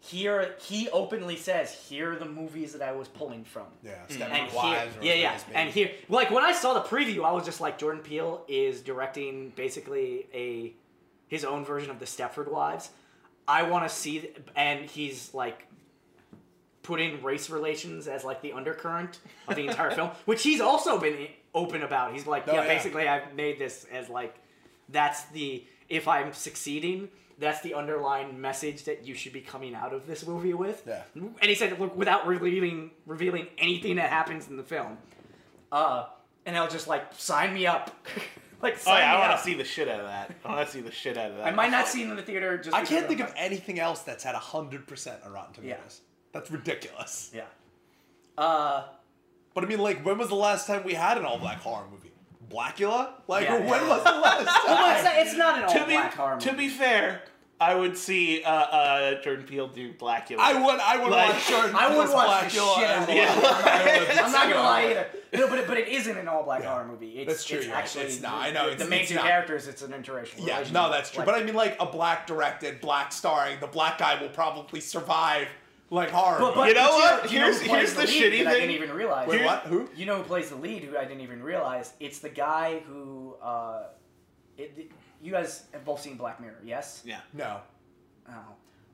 [0.00, 3.66] here he openly says, here are the movies that I was pulling from.
[3.84, 4.20] Yeah, mm.
[4.22, 4.96] And Stepford here, Wives.
[5.02, 7.78] yeah, yeah, Rosemary's and here, like when I saw the preview, I was just like,
[7.78, 10.72] Jordan Peele is directing basically a
[11.28, 12.88] his own version of the Stepford Wives.
[13.46, 15.66] I want to see, and he's like
[16.82, 19.18] put in race relations as like the undercurrent
[19.48, 22.12] of the entire film, which he's also been i- open about.
[22.12, 22.68] He's like, Oh, yeah, yeah.
[22.68, 24.36] basically, I've made this as like
[24.88, 27.08] that's the if I'm succeeding.
[27.38, 30.84] That's the underlying message that you should be coming out of this movie with.
[30.86, 31.02] Yeah.
[31.14, 34.96] And he said, look, without revealing revealing anything that happens in the film.
[35.70, 36.06] Uh,
[36.46, 37.90] and I'll just like sign me up.
[38.62, 40.30] like Oh sign yeah, I want to see the shit out of that.
[40.44, 41.46] I want to see the shit out of that.
[41.46, 42.56] I might not see it in the theater.
[42.56, 46.00] Just I can't think I'm of anything else that's had 100% on Rotten Tomatoes.
[46.32, 47.30] That's ridiculous.
[47.34, 47.42] Yeah.
[48.38, 48.84] Uh,
[49.56, 51.86] But I mean, like, when was the last time we had an all black horror
[51.90, 52.12] movie?
[52.50, 53.08] Blackula?
[53.26, 53.58] Like, Yeah.
[53.60, 54.54] when was the last time?
[54.66, 56.50] well, it's not, it's not an all to be black horror movie.
[56.50, 57.22] to be fair,
[57.58, 60.36] I would see uh, uh, Jordan Peele do Blackula.
[60.40, 63.02] I would, I would Like- watch Jordan I would Peele's watch Blackula shit out as
[63.04, 63.42] of it.
[63.42, 64.24] well.
[64.26, 65.06] I'm not gonna lie either.
[65.32, 66.72] No, but it, but it isn't an all black Yeah.
[66.72, 67.18] horror movie.
[67.18, 68.34] It's, That's true, It's actually It's not.
[68.42, 69.24] I know, The, it's- the main it's two not.
[69.24, 69.68] characters.
[69.68, 70.46] It's an interracial.
[70.46, 71.20] Yeah, no, that's true.
[71.20, 74.80] Like, but I mean, like, a black directed, black starring, the black guy will probably
[74.80, 75.48] survive,
[75.90, 76.40] like, hard.
[76.40, 77.32] but, but, You know but what?
[77.32, 79.28] You know, Here's- who plays here's the lead shitty that I didn't even realize.
[79.28, 79.62] Wait, what?
[79.64, 79.88] Who?
[79.96, 80.82] You know who plays the lead?
[80.84, 81.92] Who I didn't even realize.
[82.00, 83.36] It's the guy who.
[83.42, 83.84] Uh,
[84.58, 84.90] it,
[85.22, 87.02] you guys have both seen Black Mirror, yes?
[87.04, 87.20] yeah.
[87.32, 87.60] No.
[88.28, 88.32] oh,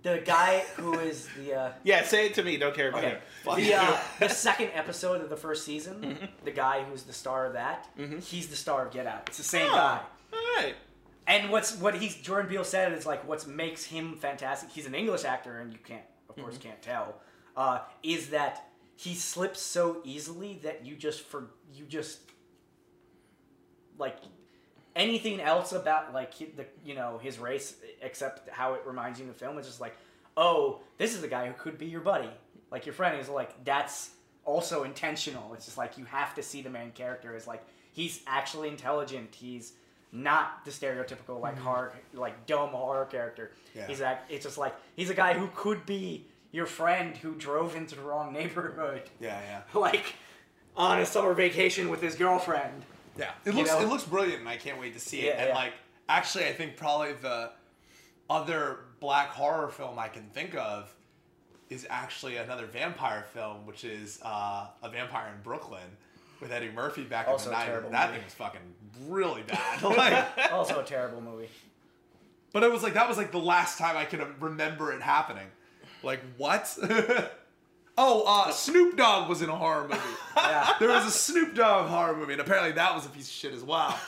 [0.03, 2.57] the guy who is the uh, Yeah, say it to me.
[2.57, 3.57] Don't care about okay him.
[3.57, 6.01] the uh, the second episode of the first season.
[6.01, 6.25] Mm-hmm.
[6.45, 7.89] The guy who's the star of that,
[8.23, 9.25] he's the star of Get Out.
[9.29, 10.01] It's the same Oh, guy.
[10.33, 10.75] All right.
[11.27, 14.71] And what's what he's Jordan Peele said is like what makes him fantastic.
[14.71, 16.03] He's an English actor, and you can't,
[16.37, 16.69] of course, Mm-hmm.
[16.69, 17.17] can't tell.
[17.57, 22.21] Uh, is that he slips so easily that you just for you just
[23.99, 24.17] like
[24.97, 29.29] anything else about like the you know his race except how it reminds you in
[29.29, 29.59] the film.
[29.59, 29.97] It's just like,
[30.37, 32.31] oh, this is the guy who could be your buddy,
[32.71, 33.19] like your friend.
[33.21, 34.11] Is like that's
[34.45, 35.53] also intentional.
[35.55, 39.35] It's just like you have to see the main character as like he's actually intelligent.
[39.35, 39.73] He's
[40.13, 43.53] not the stereotypical like hard like dumb horror character.
[43.75, 43.87] Yeah.
[43.87, 44.31] He's act.
[44.31, 48.03] It's just like he's a guy who could be your friend who drove into the
[48.03, 49.63] wrong neighborhood, Yeah, yeah.
[49.81, 50.15] like
[50.77, 52.83] on a summer vacation with his girlfriend.
[53.19, 53.81] Yeah, it You looks know?
[53.81, 55.35] it looks brilliant, and I can't wait to see it.
[55.35, 55.55] Yeah, and yeah.
[55.55, 55.73] like,
[56.09, 57.51] actually, I think probably the
[58.29, 60.95] other black horror film I can think of
[61.69, 65.97] is actually another vampire film, which is uh, a vampire in Brooklyn
[66.43, 67.91] with Eddie Murphy back Also in the nineties.
[67.93, 68.19] That movie.
[68.19, 68.61] thing was fucking
[69.09, 69.83] really bad.
[69.83, 71.49] like, Also a terrible movie.
[72.53, 75.47] but it was like that was like the last time I can remember it happening.
[76.03, 76.77] Like what?
[77.97, 80.01] oh, uh, Snoop Dogg was in a horror movie.
[80.37, 80.75] Yeah.
[80.81, 83.55] there was a Snoop Dogg horror movie, and apparently that was a piece of shit
[83.55, 83.99] as well.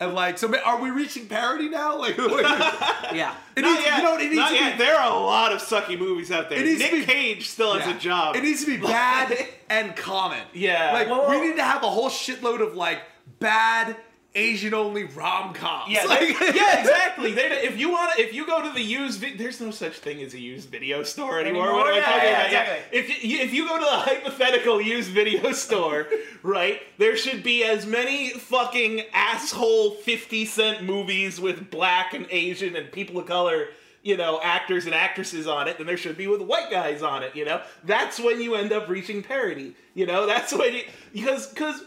[0.00, 1.96] And like, so are we reaching parody now?
[2.02, 3.34] Like, Yeah.
[3.56, 3.96] it Not needs, yet.
[3.98, 4.78] you know, it needs Not to yet.
[4.78, 4.84] be.
[4.84, 6.58] There are a lot of sucky movies out there.
[6.58, 8.36] It needs to Nick be- Cage still has a job.
[8.36, 9.36] It needs to be bad
[9.70, 10.40] and common.
[10.52, 10.92] Yeah.
[10.92, 13.00] Like Well, we need to have a whole shitload of like
[13.38, 13.96] bad
[14.34, 15.92] Asian only rom coms.
[15.92, 17.32] Yeah, like, they- yeah, exactly.
[17.32, 20.22] They, if you want, if you go to the used, vi- there's no such thing
[20.22, 21.64] as a used video store anymore.
[21.66, 21.78] Anymore?
[21.80, 22.46] What am I Yeah, talking yeah, about?
[22.46, 22.98] exactly.
[22.98, 26.06] If you, if you go to the hypothetical used video store,
[26.42, 32.74] right, there should be as many fucking asshole fifty cent movies with black and Asian
[32.76, 33.68] and people of color.
[34.04, 37.22] You know, actors and actresses on it, than there should be with white guys on
[37.22, 37.36] it.
[37.36, 39.76] You know, that's when you end up reaching parody.
[39.94, 41.84] You know, that's when you because because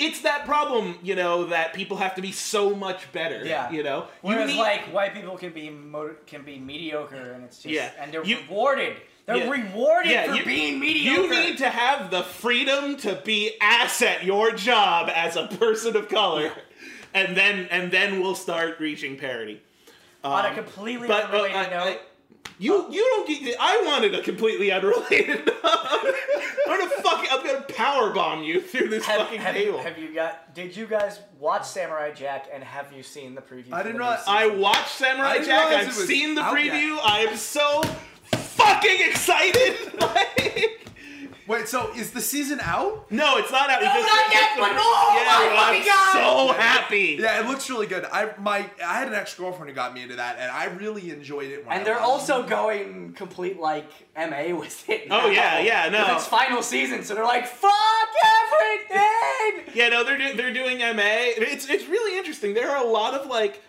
[0.00, 3.44] it's that problem, you know, that people have to be so much better.
[3.44, 3.70] Yeah.
[3.70, 3.98] You know?
[4.00, 7.68] You Whereas need- like white people can be mo- can be mediocre and it's just
[7.72, 7.90] Yeah.
[8.00, 8.96] and they're You- rewarded.
[9.26, 9.50] They're Yeah.
[9.50, 11.22] rewarded Yeah, for you- being mediocre.
[11.22, 15.94] you need to have the freedom to be ass at your job as a person
[15.96, 16.50] of color.
[17.14, 19.60] And then and then we'll start reaching parity.
[20.22, 21.86] on a Um, completely but, uh, unrelated I- note.
[21.88, 21.98] I-
[22.60, 23.56] you you don't get.
[23.58, 25.50] I wanted a completely unrelated.
[25.64, 27.28] I'm gonna fucking.
[27.32, 29.78] I'm gonna power bomb you through this have, fucking have, you, table.
[29.78, 30.54] have you got?
[30.54, 33.72] Did you guys watch Samurai Jack and have you seen the preview?
[33.72, 35.66] I didn't the realize- I watched Samurai I Jack.
[35.72, 36.72] I've seen the out yet.
[36.74, 36.98] preview.
[37.02, 37.82] I am so
[38.32, 40.00] fucking excited.
[40.00, 40.76] like,
[41.50, 43.10] Wait, so is the season out?
[43.10, 43.80] no, it's not out.
[43.82, 46.12] No, just- not yet, but oh yeah, my I'm God.
[46.12, 47.16] so happy.
[47.20, 48.04] Yeah, it looks really good.
[48.04, 51.10] I my I had an ex girlfriend who got me into that, and I really
[51.10, 51.66] enjoyed it.
[51.66, 55.08] When And I they're watched also going complete like MA with it.
[55.10, 56.14] Oh, yeah, yeah, no.
[56.14, 57.72] Its final season, so they're like, fuck
[58.24, 59.64] everything.
[59.74, 61.02] Yeah, no, they're do- they're doing MA.
[61.36, 62.54] It's it's really interesting.
[62.54, 63.62] There are a lot of like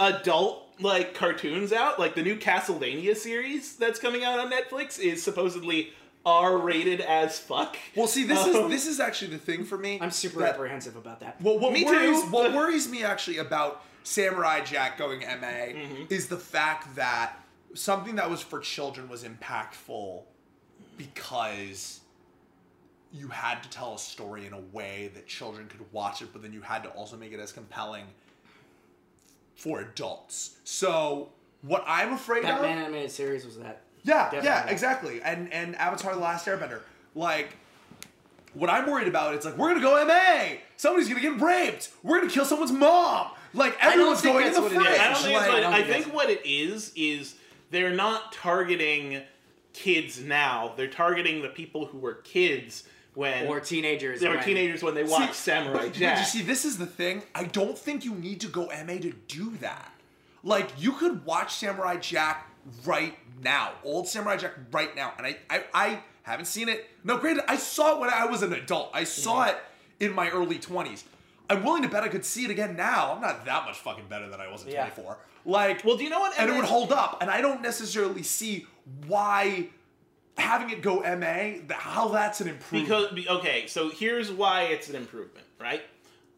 [0.00, 1.98] adult like cartoons out.
[1.98, 5.92] Like the new Castlevania series that's coming out on Netflix is supposedly
[6.26, 7.76] R rated as fuck.
[7.96, 9.98] Well, see, this Um, is this is actually the thing for me.
[10.00, 11.40] I'm super that- apprehensive about that.
[11.40, 12.28] Well, what Me worries too.
[12.28, 16.04] what worries me actually about Samurai Jack going MA Mm-hmm.
[16.10, 17.36] is the fact that
[17.74, 20.22] something that was for children was impactful
[20.96, 22.00] because
[23.12, 26.42] you had to tell a story in a way that children could watch it, but
[26.42, 28.04] then you had to also make it as compelling
[29.54, 30.56] for adults.
[30.64, 31.30] So
[31.62, 33.82] what I'm afraid of Batman animated series was that.
[34.08, 34.48] Yeah, Definitely.
[34.48, 35.22] yeah, exactly.
[35.22, 36.80] And and Avatar: The Last Airbender.
[37.14, 37.56] Like,
[38.54, 40.56] what I'm worried about, it's like we're gonna go MA.
[40.76, 41.90] Somebody's gonna get raped.
[42.02, 43.28] We're gonna kill someone's mom.
[43.54, 44.86] Like everyone's going in the what fridge.
[44.86, 47.34] I don't think it's like, what, don't I think think what it is is
[47.70, 49.22] they're not targeting
[49.72, 50.72] kids now.
[50.76, 52.84] They're targeting the people who were kids
[53.14, 54.20] when Or teenagers.
[54.20, 56.16] they were when- teenagers when they watched See, Samurai but, Jack.
[56.16, 57.22] But you see, this is the thing.
[57.34, 59.92] I don't think you need to go MA to do that.
[60.44, 62.48] Like, you could watch Samurai Jack
[62.84, 66.86] right now, old Samurai Jack right now, and I, I, I haven't seen it.
[67.04, 68.90] No, granted, I saw it when I was an adult.
[68.94, 69.56] I saw it
[70.00, 71.04] in my early twenties.
[71.50, 73.14] I'm willing to bet I could see it again now.
[73.14, 74.86] I'm not that much fucking better than I was at Yeah.
[74.90, 75.18] 24.
[75.46, 78.22] Like, Well, do you know what And it would hold up, and I don't necessarily
[78.22, 78.66] see
[79.06, 79.68] why
[80.36, 83.14] having it go MA, how that's an improvement.
[83.14, 85.82] Because okay, so here's why it's an improvement, right?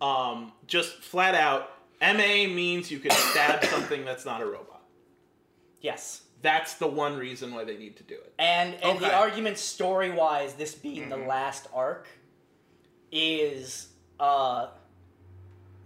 [0.01, 4.83] Um, just flat out, MA means you can stab something that's not a robot.
[5.81, 6.23] Yes.
[6.43, 8.33] That's the one reason why they need to do it.
[8.39, 9.07] And and Okay.
[9.09, 11.11] the argument story wise, this being Mm-hmm.
[11.23, 12.07] the last arc,
[13.13, 13.89] is
[14.19, 14.69] uh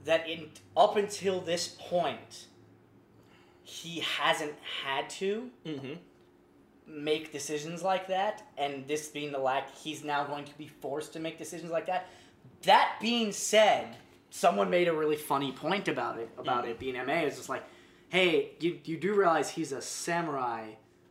[0.04, 2.46] that in up until this point,
[3.62, 5.98] he hasn't had to Mhm.
[6.86, 11.14] make decisions like that, and this being the lack, he's now going to be forced
[11.14, 12.06] to make decisions like that.
[12.62, 13.96] That being said,
[14.28, 17.20] someone made a really funny point about it about it being MA.
[17.24, 17.64] It's just like,
[18.14, 20.68] hey, you you do realize he's a samurai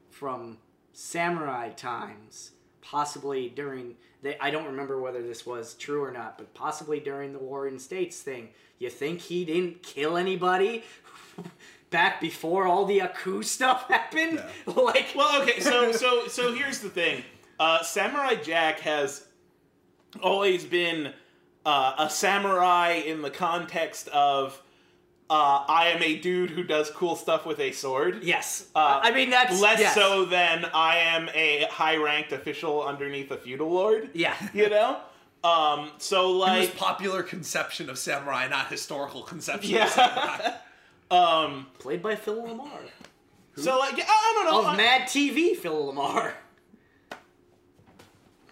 [0.09, 0.57] from
[0.93, 2.51] samurai times,
[2.81, 3.95] possibly during.
[4.21, 7.77] They, I don't remember whether this was true or not, but possibly during the Warring
[7.77, 8.47] States thing.
[8.79, 10.85] You think he didn't kill anybody
[11.89, 14.41] back before all the Aku stuff happened?
[14.65, 17.21] like, Well, okay, so so so here's the thing.
[17.59, 19.27] Uh, samurai Jack has
[20.21, 21.11] always been
[21.65, 24.62] uh, a samurai in the context of
[25.29, 28.23] uh, I am a dude who does cool stuff with a sword.
[28.23, 28.67] yes.
[28.75, 29.95] Uh, I mean that's Less yes.
[29.95, 34.09] so than I am a high-ranked official underneath a feudal lord.
[34.13, 34.35] Yeah.
[34.53, 34.97] You know.
[35.43, 35.91] Um.
[35.97, 36.77] So It was like.
[36.77, 39.85] popular conception of samurai, not historical conception Yeah.
[39.85, 40.49] of samurai.
[41.11, 41.67] Um.
[41.79, 42.89] Played by Phil LaMarr.
[43.55, 44.59] So like, yeah, I don't know.
[44.61, 46.33] Of I- Mad TV, Phil LaMarr.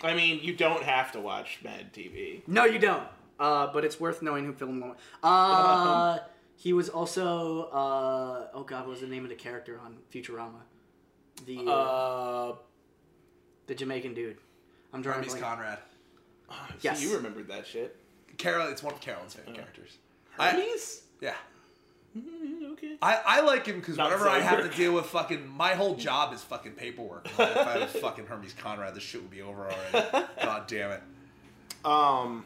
[0.03, 2.41] I mean, you don't have to watch Mad TV.
[2.47, 3.03] No, you don't.
[3.39, 4.95] Uh, but it's worth knowing who Phil LaMarr.
[5.23, 6.19] Uh,
[6.61, 7.63] he was also.
[7.71, 10.61] Uh, oh God, what was the name of the character on Futurama?
[11.47, 12.55] The uh, Uh.
[13.65, 14.37] the Jamaican dude.
[14.93, 15.41] I'm drawing a Hermes.
[15.41, 15.79] Conrad.
[16.49, 17.01] So Yes.
[17.01, 17.95] you remembered that shit.
[18.37, 19.97] Carol, it's one of Carolyn's favorite characters.
[20.37, 21.01] I, Hermes?
[21.19, 21.33] yeah.
[22.17, 22.97] Mm, okay.
[23.01, 25.95] I, I like him because Not whenever I have to deal with fucking my whole
[25.95, 27.25] job is fucking paperwork.
[27.27, 30.27] If I was fucking Hermes Conrad, this shit would be over already.
[30.43, 31.01] God damn it.
[31.85, 32.45] Um.